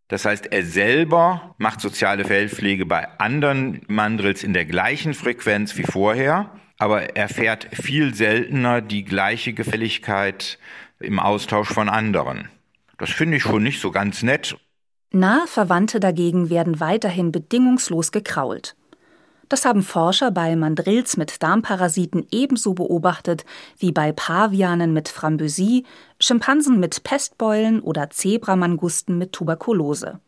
Das 0.06 0.24
heißt, 0.24 0.52
er 0.52 0.64
selber 0.64 1.56
macht 1.58 1.80
soziale 1.80 2.24
Fellpflege 2.24 2.86
bei 2.86 3.08
anderen 3.18 3.80
Mandrills 3.88 4.44
in 4.44 4.52
der 4.52 4.66
gleichen 4.66 5.14
Frequenz 5.14 5.76
wie 5.76 5.82
vorher, 5.82 6.52
aber 6.78 7.16
er 7.16 7.28
fährt 7.28 7.66
viel 7.72 8.14
seltener 8.14 8.82
die 8.82 9.04
gleiche 9.04 9.52
Gefälligkeit 9.52 10.60
im 11.00 11.18
Austausch 11.18 11.68
von 11.68 11.88
anderen. 11.88 12.48
Das 12.98 13.10
finde 13.10 13.38
ich 13.38 13.42
schon 13.42 13.64
nicht 13.64 13.80
so 13.80 13.90
ganz 13.90 14.22
nett. 14.22 14.56
Nahe 15.10 15.48
Verwandte 15.48 15.98
dagegen 15.98 16.50
werden 16.50 16.78
weiterhin 16.78 17.32
bedingungslos 17.32 18.12
gekrault. 18.12 18.76
Das 19.52 19.66
haben 19.66 19.82
Forscher 19.82 20.30
bei 20.30 20.56
Mandrills 20.56 21.18
mit 21.18 21.42
Darmparasiten 21.42 22.26
ebenso 22.30 22.72
beobachtet 22.72 23.44
wie 23.76 23.92
bei 23.92 24.10
Pavianen 24.10 24.94
mit 24.94 25.10
Frambosie, 25.10 25.84
Schimpansen 26.18 26.80
mit 26.80 27.04
Pestbeulen 27.04 27.80
oder 27.80 28.08
Zebramangusten 28.08 29.18
mit 29.18 29.34
Tuberkulose. 29.34 30.20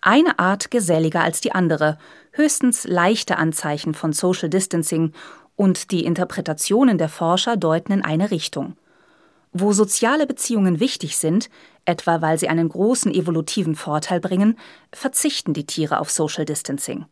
Eine 0.00 0.38
Art 0.38 0.70
geselliger 0.70 1.22
als 1.22 1.42
die 1.42 1.52
andere, 1.52 1.98
höchstens 2.32 2.86
leichte 2.88 3.36
Anzeichen 3.36 3.92
von 3.92 4.14
Social 4.14 4.48
Distancing 4.48 5.12
und 5.54 5.90
die 5.90 6.06
Interpretationen 6.06 6.96
der 6.96 7.10
Forscher 7.10 7.58
deuten 7.58 7.92
in 7.92 8.02
eine 8.02 8.30
Richtung. 8.30 8.78
Wo 9.52 9.74
soziale 9.74 10.26
Beziehungen 10.26 10.80
wichtig 10.80 11.18
sind, 11.18 11.50
etwa 11.84 12.22
weil 12.22 12.38
sie 12.38 12.48
einen 12.48 12.70
großen 12.70 13.12
evolutiven 13.12 13.74
Vorteil 13.74 14.18
bringen, 14.18 14.58
verzichten 14.94 15.52
die 15.52 15.66
Tiere 15.66 16.00
auf 16.00 16.10
Social 16.10 16.46
Distancing. 16.46 17.04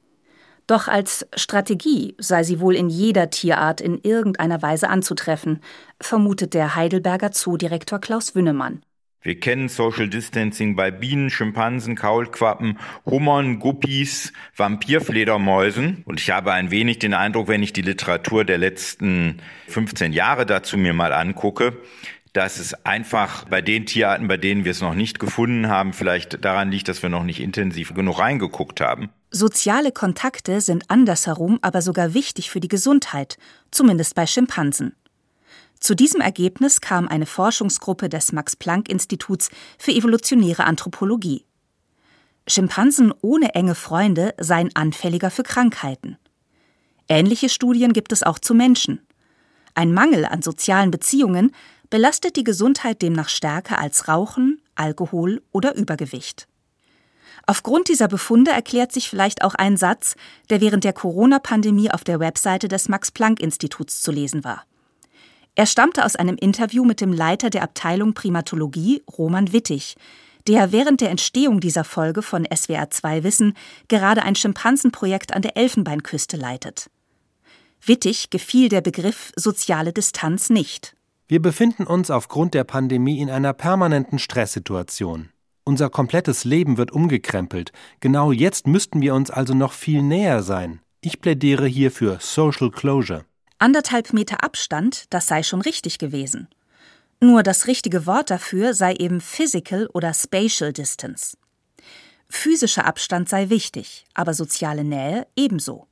Doch 0.69 0.87
als 0.87 1.27
Strategie 1.35 2.15
sei 2.19 2.45
sie 2.45 2.61
wohl 2.61 2.77
in 2.77 2.91
jeder 2.91 3.31
Tierart 3.31 3.81
in 3.81 3.99
irgendeiner 4.03 4.61
Weise 4.61 4.91
anzutreffen, 4.91 5.61
vermutet 5.99 6.53
der 6.53 6.77
Heidelberger 6.77 7.33
Zoodirektor 7.33 7.99
Klaus 7.99 8.35
Wünnemann. 8.35 8.83
Wir 9.23 9.41
kennen 9.41 9.71
Social 9.71 10.09
Distancing 10.09 10.77
bei 10.77 10.91
Bienen, 10.91 11.31
Schimpansen, 11.31 11.97
Kaulquappen, 11.97 12.79
Hummern, 13.07 13.59
Guppies, 13.59 14.35
Vampirfledermäusen. 14.57 16.03
Und 16.05 16.21
ich 16.21 16.31
habe 16.31 16.53
ein 16.53 16.71
wenig 16.71 16.99
den 16.99 17.15
Eindruck, 17.15 17.49
wenn 17.49 17.63
ich 17.63 17.73
die 17.73 17.83
Literatur 17.83 18.45
der 18.45 18.59
letzten 18.59 19.39
15 19.69 20.13
Jahre 20.13 20.45
dazu 20.45 20.77
mir 20.77 20.93
mal 20.93 21.15
angucke, 21.15 21.79
dass 22.35 22.59
es 22.59 22.75
einfach 22.85 23.47
bei 23.47 23.63
den 23.63 23.87
Tierarten, 23.87 24.29
bei 24.29 24.37
denen 24.37 24.65
wir 24.65 24.73
es 24.73 24.83
noch 24.83 24.95
nicht 24.95 25.19
gefunden 25.19 25.69
haben, 25.69 25.95
vielleicht 25.95 26.45
daran 26.45 26.71
liegt, 26.71 26.89
dass 26.89 27.03
wir 27.03 27.09
noch 27.09 27.25
nicht 27.25 27.41
intensiv 27.41 27.95
genug 27.95 28.19
reingeguckt 28.19 28.83
haben. 28.83 29.09
Soziale 29.31 29.93
Kontakte 29.93 30.61
sind 30.61 30.91
andersherum 30.91 31.59
aber 31.61 31.83
sogar 31.83 32.15
wichtig 32.15 32.51
für 32.51 32.61
die 32.61 32.69
Gesundheit, 32.69 33.37
zumindest 33.71 34.15
bei 34.15 34.27
Schimpansen. 34.27 34.97
Zu 35.81 35.95
diesem 35.95 36.21
Ergebnis 36.21 36.81
kam 36.81 37.07
eine 37.09 37.27
Forschungsgruppe 37.27 38.09
des 38.09 38.33
Max 38.33 38.57
Planck 38.57 38.89
Instituts 38.89 39.51
für 39.79 39.93
evolutionäre 39.93 40.65
Anthropologie. 40.65 41.45
Schimpansen 42.49 43.13
ohne 43.21 43.55
enge 43.55 43.75
Freunde 43.75 44.35
seien 44.39 44.75
anfälliger 44.75 45.31
für 45.31 45.43
Krankheiten. 45.43 46.17
Ähnliche 47.07 47.51
Studien 47.51 47.93
gibt 47.93 48.13
es 48.13 48.23
auch 48.23 48.39
zu 48.39 48.55
Menschen. 48.55 49.01
Ein 49.75 49.93
Mangel 49.93 50.25
an 50.25 50.43
sozialen 50.43 50.91
Beziehungen 50.91 51.53
belastet 51.91 52.37
die 52.37 52.45
Gesundheit 52.45 53.03
demnach 53.03 53.29
stärker 53.29 53.79
als 53.79 54.09
Rauchen, 54.09 54.61
Alkohol 54.75 55.43
oder 55.53 55.75
Übergewicht. 55.75 56.49
Aufgrund 57.51 57.89
dieser 57.89 58.09
Befunde 58.09 58.51
erklärt 58.51 58.93
sich 58.93 59.09
vielleicht 59.09 59.43
auch 59.43 59.55
ein 59.55 59.79
Satz, 59.79 60.17
der 60.51 60.61
während 60.61 60.85
der 60.85 60.93
Corona-Pandemie 60.93 61.91
auf 61.91 62.05
der 62.05 62.21
Webseite 62.21 62.69
des 62.69 62.91
Max-Planck-Instituts 62.91 64.03
zu 64.03 64.13
lesen 64.13 64.45
war. 64.45 64.67
Er 65.55 65.65
stammte 65.65 66.05
aus 66.05 66.15
einem 66.15 66.37
Interview 66.37 66.85
mit 66.85 67.01
dem 67.01 67.11
Leiter 67.11 67.49
der 67.49 67.63
Abteilung 67.63 68.13
Primatologie, 68.13 69.03
Roman 69.17 69.51
Wittig, 69.51 69.97
der 70.47 70.73
während 70.73 71.01
der 71.01 71.09
Entstehung 71.09 71.61
dieser 71.61 71.85
Folge 71.85 72.21
von 72.21 72.47
SWR 72.55 72.91
2 72.91 73.25
Wissen 73.25 73.55
gerade 73.89 74.25
ein 74.25 74.35
Schimpansenprojekt 74.35 75.33
an 75.33 75.41
der 75.41 75.57
Elfenbeinküste 75.57 76.37
leitet. 76.37 76.91
Wittig 77.81 78.29
gefiel 78.29 78.69
der 78.69 78.83
Begriff 78.83 79.33
soziale 79.37 79.95
Distanz 79.95 80.51
nicht. 80.51 80.95
Wir 81.29 81.41
befinden 81.41 81.87
uns 81.87 82.11
aufgrund 82.11 82.53
der 82.53 82.65
Pandemie 82.65 83.23
in 83.23 83.31
einer 83.31 83.55
permanenten 83.55 84.19
Stresssituation. 84.19 85.31
Unser 85.69 85.91
komplettes 85.91 86.45
Leben 86.45 86.79
wird 86.79 86.93
umgekrempelt. 86.93 87.73
Genau 88.01 88.33
jetzt 88.33 88.67
müssten 88.67 89.03
wir 89.03 89.15
uns 89.15 89.31
also 89.31 89.53
noch 89.53 89.75
viel 89.75 90.01
näher 90.01 90.43
sein. 90.43 90.81
Ich 91.03 91.21
plädiere 91.21 91.67
hier 91.67 91.91
für 91.91 92.17
Social 92.23 92.71
Closure. 92.71 93.27
Anderthalb 93.59 94.15
Meter 94.15 94.43
Abstand, 94.43 95.05
das 95.11 95.27
sei 95.27 95.43
schon 95.43 95.61
richtig 95.61 95.99
gewesen. 95.99 96.49
Nur 97.21 97.43
das 97.43 97.67
richtige 97.67 98.07
Wort 98.07 98.31
dafür 98.31 98.73
sei 98.73 98.95
eben 98.95 99.21
Physical 99.21 99.91
oder 99.93 100.15
Spatial 100.15 100.73
Distance. 100.73 101.37
Physischer 102.31 102.87
Abstand 102.87 103.29
sei 103.29 103.51
wichtig, 103.51 104.07
aber 104.15 104.33
soziale 104.33 104.85
Nähe 104.85 105.27
ebenso. 105.37 105.87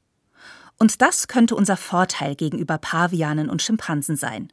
Und 0.78 1.02
das 1.02 1.28
könnte 1.28 1.54
unser 1.54 1.76
Vorteil 1.76 2.34
gegenüber 2.34 2.78
Pavianen 2.78 3.50
und 3.50 3.60
Schimpansen 3.60 4.16
sein, 4.16 4.50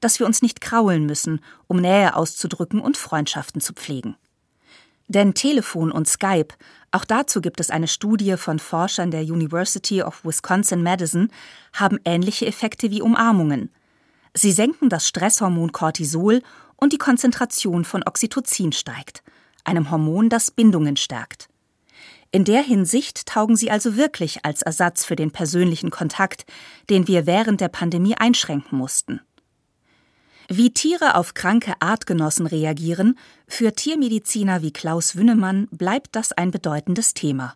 dass 0.00 0.18
wir 0.18 0.24
uns 0.24 0.40
nicht 0.40 0.62
kraulen 0.62 1.04
müssen, 1.04 1.42
um 1.66 1.76
Nähe 1.76 2.16
auszudrücken 2.16 2.80
und 2.80 2.96
Freundschaften 2.96 3.60
zu 3.60 3.74
pflegen. 3.74 4.16
Denn 5.12 5.34
Telefon 5.34 5.92
und 5.92 6.08
Skype, 6.08 6.54
auch 6.90 7.04
dazu 7.04 7.42
gibt 7.42 7.60
es 7.60 7.68
eine 7.68 7.86
Studie 7.86 8.38
von 8.38 8.58
Forschern 8.58 9.10
der 9.10 9.20
University 9.20 10.02
of 10.02 10.24
Wisconsin-Madison, 10.24 11.28
haben 11.74 11.98
ähnliche 12.06 12.46
Effekte 12.46 12.90
wie 12.90 13.02
Umarmungen. 13.02 13.70
Sie 14.32 14.52
senken 14.52 14.88
das 14.88 15.06
Stresshormon 15.06 15.72
Cortisol 15.72 16.40
und 16.76 16.94
die 16.94 16.98
Konzentration 16.98 17.84
von 17.84 18.02
Oxytocin 18.02 18.72
steigt, 18.72 19.22
einem 19.64 19.90
Hormon, 19.90 20.30
das 20.30 20.50
Bindungen 20.50 20.96
stärkt. 20.96 21.50
In 22.30 22.44
der 22.44 22.62
Hinsicht 22.62 23.26
taugen 23.26 23.56
sie 23.56 23.70
also 23.70 23.96
wirklich 23.96 24.46
als 24.46 24.62
Ersatz 24.62 25.04
für 25.04 25.16
den 25.16 25.30
persönlichen 25.30 25.90
Kontakt, 25.90 26.46
den 26.88 27.06
wir 27.06 27.26
während 27.26 27.60
der 27.60 27.68
Pandemie 27.68 28.14
einschränken 28.14 28.78
mussten. 28.78 29.20
Wie 30.54 30.70
Tiere 30.70 31.14
auf 31.14 31.32
kranke 31.32 31.72
Artgenossen 31.80 32.46
reagieren, 32.46 33.18
für 33.48 33.72
Tiermediziner 33.72 34.60
wie 34.60 34.70
Klaus 34.70 35.16
Wünnemann 35.16 35.66
bleibt 35.70 36.08
das 36.14 36.32
ein 36.32 36.50
bedeutendes 36.50 37.14
Thema. 37.14 37.54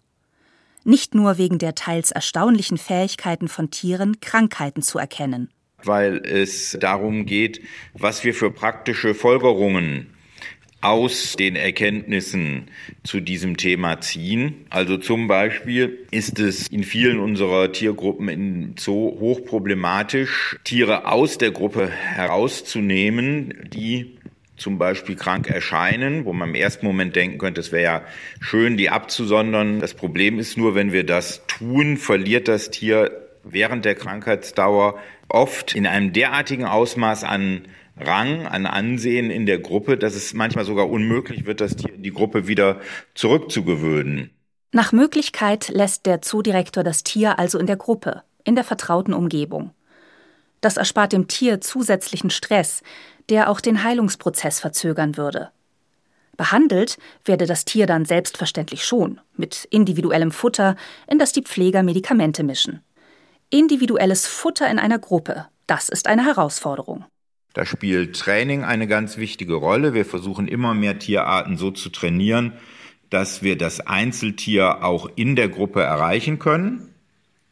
Nicht 0.82 1.14
nur 1.14 1.36
wegen 1.36 1.58
der 1.58 1.74
teils 1.74 2.10
erstaunlichen 2.10 2.78
Fähigkeiten 2.78 3.48
von 3.48 3.70
Tieren, 3.70 4.18
Krankheiten 4.22 4.80
zu 4.80 4.98
erkennen. 4.98 5.50
Weil 5.82 6.22
es 6.24 6.74
darum 6.80 7.26
geht, 7.26 7.60
was 7.92 8.24
wir 8.24 8.32
für 8.32 8.50
praktische 8.50 9.14
Folgerungen 9.14 10.15
aus 10.80 11.34
den 11.36 11.56
Erkenntnissen 11.56 12.68
zu 13.02 13.20
diesem 13.20 13.56
Thema 13.56 14.00
ziehen. 14.00 14.66
Also 14.70 14.98
zum 14.98 15.26
Beispiel 15.26 16.06
ist 16.10 16.38
es 16.38 16.68
in 16.68 16.84
vielen 16.84 17.18
unserer 17.18 17.72
Tiergruppen 17.72 18.28
im 18.28 18.74
Zoo 18.78 19.18
hochproblematisch, 19.18 20.58
Tiere 20.64 21.10
aus 21.10 21.38
der 21.38 21.50
Gruppe 21.50 21.90
herauszunehmen, 21.90 23.68
die 23.72 24.16
zum 24.56 24.78
Beispiel 24.78 25.16
krank 25.16 25.48
erscheinen, 25.48 26.24
wo 26.24 26.32
man 26.32 26.50
im 26.50 26.54
ersten 26.54 26.86
Moment 26.86 27.14
denken 27.14 27.38
könnte, 27.38 27.60
es 27.60 27.72
wäre 27.72 27.82
ja 27.82 28.02
schön, 28.40 28.76
die 28.76 28.88
abzusondern. 28.88 29.80
Das 29.80 29.94
Problem 29.94 30.38
ist 30.38 30.56
nur, 30.56 30.74
wenn 30.74 30.92
wir 30.92 31.04
das 31.04 31.46
tun, 31.46 31.96
verliert 31.96 32.48
das 32.48 32.70
Tier 32.70 33.10
während 33.44 33.84
der 33.84 33.94
Krankheitsdauer 33.94 34.98
oft 35.28 35.74
in 35.74 35.86
einem 35.86 36.12
derartigen 36.12 36.64
Ausmaß 36.64 37.24
an 37.24 37.62
Rang, 37.98 38.46
an 38.46 38.66
Ansehen 38.66 39.30
in 39.30 39.46
der 39.46 39.58
Gruppe, 39.58 39.96
dass 39.96 40.14
es 40.14 40.34
manchmal 40.34 40.64
sogar 40.64 40.90
unmöglich 40.90 41.46
wird, 41.46 41.60
das 41.60 41.76
Tier 41.76 41.94
in 41.94 42.02
die 42.02 42.12
Gruppe 42.12 42.46
wieder 42.46 42.80
zurückzugewöhnen. 43.14 44.30
Nach 44.72 44.92
Möglichkeit 44.92 45.68
lässt 45.68 46.04
der 46.04 46.20
Zoodirektor 46.20 46.84
das 46.84 47.02
Tier 47.02 47.38
also 47.38 47.58
in 47.58 47.66
der 47.66 47.76
Gruppe, 47.76 48.22
in 48.44 48.54
der 48.54 48.64
vertrauten 48.64 49.14
Umgebung. 49.14 49.70
Das 50.60 50.76
erspart 50.76 51.12
dem 51.12 51.28
Tier 51.28 51.60
zusätzlichen 51.60 52.30
Stress, 52.30 52.82
der 53.30 53.48
auch 53.48 53.60
den 53.60 53.82
Heilungsprozess 53.82 54.60
verzögern 54.60 55.16
würde. 55.16 55.50
Behandelt 56.36 56.98
werde 57.24 57.46
das 57.46 57.64
Tier 57.64 57.86
dann 57.86 58.04
selbstverständlich 58.04 58.84
schon, 58.84 59.20
mit 59.36 59.66
individuellem 59.70 60.32
Futter, 60.32 60.76
in 61.06 61.18
das 61.18 61.32
die 61.32 61.42
Pfleger 61.42 61.82
Medikamente 61.82 62.42
mischen. 62.42 62.82
Individuelles 63.48 64.26
Futter 64.26 64.68
in 64.70 64.78
einer 64.78 64.98
Gruppe, 64.98 65.46
das 65.66 65.88
ist 65.88 66.08
eine 66.08 66.24
Herausforderung. 66.26 67.06
Da 67.56 67.64
spielt 67.64 68.20
Training 68.20 68.64
eine 68.64 68.86
ganz 68.86 69.16
wichtige 69.16 69.54
Rolle. 69.54 69.94
Wir 69.94 70.04
versuchen 70.04 70.46
immer 70.46 70.74
mehr 70.74 70.98
Tierarten 70.98 71.56
so 71.56 71.70
zu 71.70 71.88
trainieren, 71.88 72.52
dass 73.08 73.42
wir 73.42 73.56
das 73.56 73.80
Einzeltier 73.80 74.84
auch 74.84 75.08
in 75.16 75.36
der 75.36 75.48
Gruppe 75.48 75.80
erreichen 75.80 76.38
können. 76.38 76.94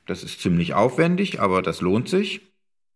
Das 0.07 0.23
ist 0.23 0.43
ziemlich 0.43 0.75
aufwendig, 0.75 1.41
aber 1.41 1.63
das 1.63 1.81
lohnt 1.81 2.11
sich. 2.11 2.43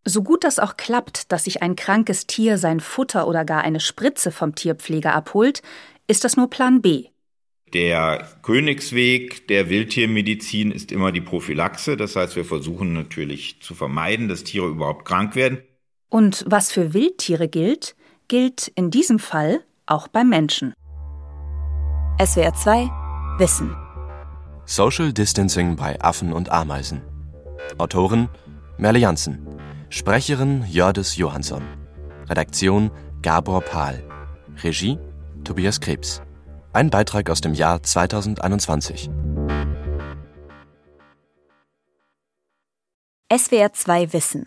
So 0.04 0.22
gut 0.22 0.44
das 0.44 0.58
auch 0.58 0.76
klappt, 0.76 1.32
dass 1.32 1.44
sich 1.44 1.62
ein 1.62 1.76
krankes 1.76 2.26
Tier 2.26 2.58
sein 2.58 2.78
Futter 2.78 3.26
oder 3.26 3.46
gar 3.46 3.62
eine 3.62 3.80
Spritze 3.80 4.30
vom 4.30 4.54
Tierpfleger 4.54 5.14
abholt, 5.14 5.62
ist 6.08 6.24
das 6.24 6.36
nur 6.36 6.50
Plan 6.50 6.82
B. 6.82 7.06
Der 7.72 8.28
Königsweg 8.42 9.48
der 9.48 9.70
Wildtiermedizin 9.70 10.72
ist 10.72 10.92
immer 10.92 11.10
die 11.10 11.22
Prophylaxe. 11.22 11.96
Das 11.96 12.16
heißt, 12.16 12.36
wir 12.36 12.44
versuchen 12.44 12.92
natürlich 12.92 13.62
zu 13.62 13.74
vermeiden, 13.74 14.28
dass 14.28 14.44
Tiere 14.44 14.68
überhaupt 14.68 15.06
krank 15.06 15.34
werden. 15.36 15.62
Und 16.10 16.44
was 16.46 16.72
für 16.72 16.94
Wildtiere 16.94 17.48
gilt, 17.48 17.94
gilt 18.28 18.68
in 18.68 18.90
diesem 18.90 19.18
Fall 19.18 19.60
auch 19.86 20.08
beim 20.08 20.28
Menschen. 20.28 20.74
SWR 22.22 22.54
2 22.54 22.90
Wissen. 23.38 23.76
Social 24.64 25.12
Distancing 25.12 25.76
bei 25.76 26.00
Affen 26.00 26.32
und 26.32 26.50
Ameisen. 26.50 27.02
Autorin 27.78 28.28
Merle 28.76 28.98
Janssen. 28.98 29.46
Sprecherin 29.90 30.64
Jördis 30.68 31.16
Johansson. 31.16 31.62
Redaktion 32.28 32.90
Gabor 33.22 33.60
Pahl. 33.60 34.02
Regie 34.62 34.98
Tobias 35.44 35.80
Krebs. 35.80 36.20
Ein 36.72 36.90
Beitrag 36.90 37.30
aus 37.30 37.40
dem 37.40 37.54
Jahr 37.54 37.82
2021. 37.82 39.10
SWR 43.32 43.72
2 43.72 44.12
Wissen. 44.12 44.46